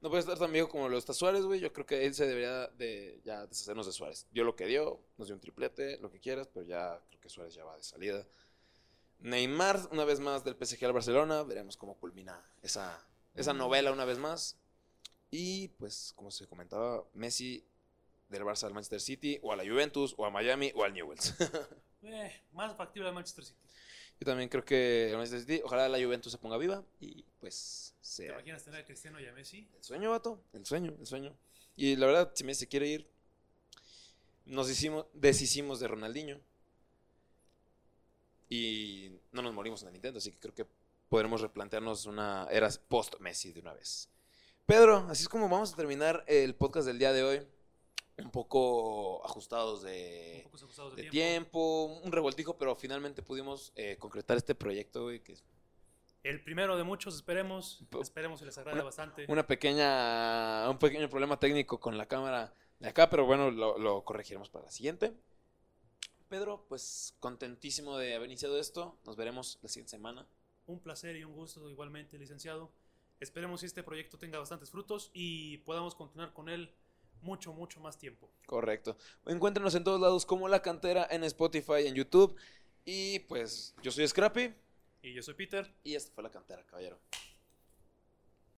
[0.00, 1.60] No puede estar tan viejo como lo está Suárez, güey.
[1.60, 4.26] Yo creo que él se debería de ya deshacernos de Suárez.
[4.30, 7.28] Dio lo que dio, nos dio un triplete, lo que quieras, pero ya creo que
[7.28, 8.26] Suárez ya va de salida.
[9.18, 11.42] Neymar, una vez más del PSG al Barcelona.
[11.42, 14.61] Veremos cómo culmina esa, esa novela una vez más.
[15.32, 17.64] Y pues, como se comentaba, Messi
[18.28, 21.34] del Barça al Manchester City, o a la Juventus, o a Miami, o al Newells.
[22.04, 23.60] Eh, más factible de Manchester City.
[24.18, 27.94] Yo también creo que el Manchester City, ojalá la Juventus se ponga viva y pues
[28.00, 29.68] ¿Te sea imaginas tener a Cristiano y a Messi?
[29.76, 31.32] el sueño, vato, el sueño, el sueño.
[31.76, 33.08] Y la verdad, si Messi se quiere ir,
[34.46, 36.40] nos hicimos, deshicimos de Ronaldinho.
[38.48, 40.66] y no nos morimos en el intento, así que creo que
[41.08, 44.08] podremos replantearnos una era post-Messi de una vez.
[44.66, 47.46] Pedro, así es como vamos a terminar el podcast del día de hoy.
[48.18, 53.96] Un poco ajustados de, poco acusados de de tiempo, un revoltijo, pero finalmente pudimos eh,
[53.98, 55.44] concretar este proyecto, güey, que es
[56.22, 57.82] El primero de muchos, esperemos.
[58.00, 59.24] Esperemos que les agrade una- bastante.
[59.28, 64.04] una pequeña, un pequeño problema técnico con la cámara de acá, pero bueno, lo, lo
[64.04, 65.14] corregiremos para la siguiente.
[66.28, 68.98] Pedro, pues contentísimo de haber iniciado esto.
[69.04, 70.26] Nos veremos la siguiente semana.
[70.66, 72.70] Un placer y un gusto igualmente, licenciado.
[73.22, 76.74] Esperemos que este proyecto tenga bastantes frutos y podamos continuar con él
[77.20, 78.28] mucho, mucho más tiempo.
[78.46, 78.96] Correcto.
[79.26, 82.34] Encuéntrenos en todos lados como La Cantera en Spotify, en YouTube.
[82.84, 84.52] Y pues yo soy Scrappy
[85.02, 85.72] Y yo soy Peter.
[85.84, 86.98] y esta fue La Cantera, caballero.